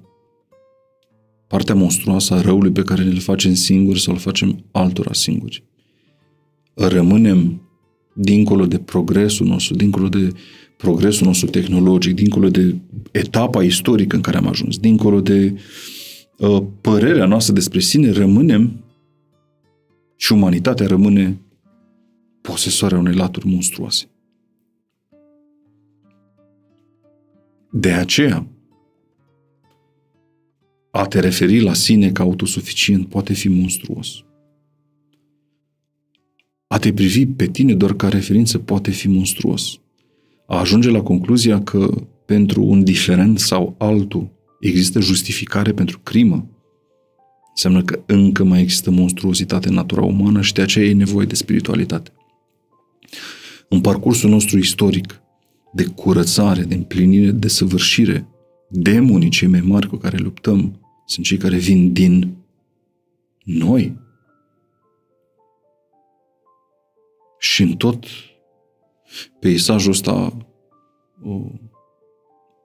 [1.49, 5.65] partea monstruoasă a răului pe care ne-l facem singuri sau îl facem altora singuri.
[6.75, 7.63] Rămânem
[8.15, 10.29] dincolo de progresul nostru, dincolo de
[10.77, 12.77] progresul nostru tehnologic, dincolo de
[13.11, 15.61] etapa istorică în care am ajuns, dincolo de uh,
[16.81, 18.85] părerea noastră despre sine, rămânem
[20.17, 21.41] și umanitatea rămâne
[22.41, 24.05] posesoarea unei laturi monstruoase.
[27.73, 28.47] De aceea,
[30.91, 34.25] a te referi la sine ca autosuficient poate fi monstruos.
[36.67, 39.81] A te privi pe tine doar ca referință poate fi monstruos.
[40.47, 44.31] A ajunge la concluzia că pentru un diferent sau altul
[44.61, 46.49] există justificare pentru crimă,
[47.49, 51.35] înseamnă că încă mai există monstruositate în natura umană și de aceea e nevoie de
[51.35, 52.13] spiritualitate.
[53.69, 55.21] În parcursul nostru istoric,
[55.73, 58.29] de curățare, de împlinire, de săvârșire.
[58.69, 62.37] Demonii cei mai mari cu care luptăm sunt cei care vin din
[63.45, 63.99] noi.
[67.39, 68.05] Și în tot
[69.41, 70.37] peisajul ăsta
[71.23, 71.41] o,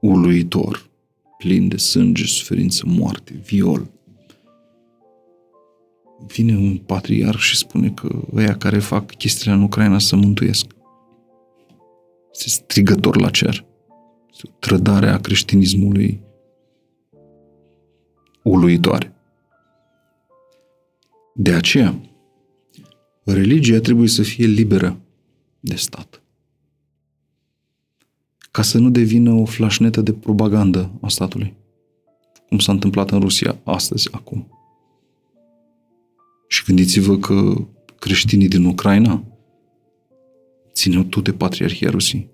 [0.02, 0.90] uluitor,
[1.46, 3.92] plin de sânge, suferință, moarte, viol,
[6.28, 10.66] vine un patriarh și spune că ăia care fac chestiile în Ucraina să mântuiesc.
[12.34, 13.66] Este strigător la cer.
[14.32, 16.22] Este o trădare a creștinismului
[18.44, 19.16] uluitoare.
[21.34, 22.02] De aceea,
[23.24, 25.00] religia trebuie să fie liberă
[25.60, 26.24] de stat.
[28.56, 31.54] Ca să nu devină o flașnetă de propagandă a statului,
[32.48, 34.48] cum s-a întâmplat în Rusia astăzi, acum.
[36.48, 37.54] Și gândiți-vă că
[38.00, 39.24] creștinii din Ucraina
[40.74, 42.30] țineau tot de Patriarhia Rusiei.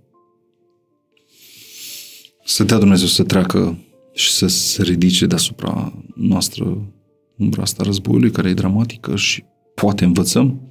[2.44, 3.78] Să dea Dumnezeu să treacă
[4.14, 6.94] și să se ridice deasupra noastră
[7.38, 9.44] umbra asta războiului, care e dramatică și
[9.76, 10.62] poate învățăm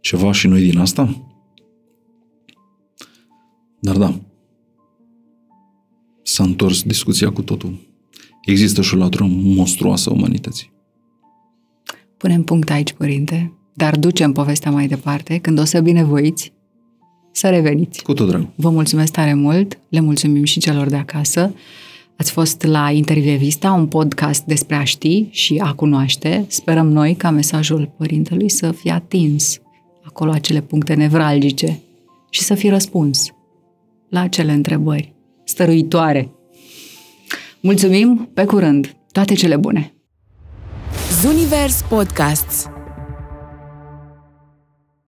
[0.00, 1.26] ceva și noi din asta.
[3.80, 4.20] Dar da,
[6.22, 7.90] s-a întors discuția cu totul.
[8.44, 10.72] Există și o latură monstruoasă a umanității.
[12.16, 16.52] Punem punct aici, părinte, dar ducem povestea mai departe când o să binevoiți
[17.32, 18.02] să reveniți.
[18.02, 18.48] Cu tot drag.
[18.54, 21.54] Vă mulțumesc tare mult, le mulțumim și celor de acasă.
[22.16, 26.44] Ați fost la Intervievista, un podcast despre a ști și a cunoaște.
[26.48, 29.60] Sperăm noi ca mesajul părintelui să fie atins
[30.02, 31.80] acolo acele puncte nevralgice
[32.30, 33.30] și să fi răspuns
[34.08, 35.14] la acele întrebări
[35.52, 36.32] stăruitoare.
[37.60, 38.96] Mulțumim, pe curând!
[39.12, 39.94] Toate cele bune!
[41.20, 42.68] Zunivers Podcasts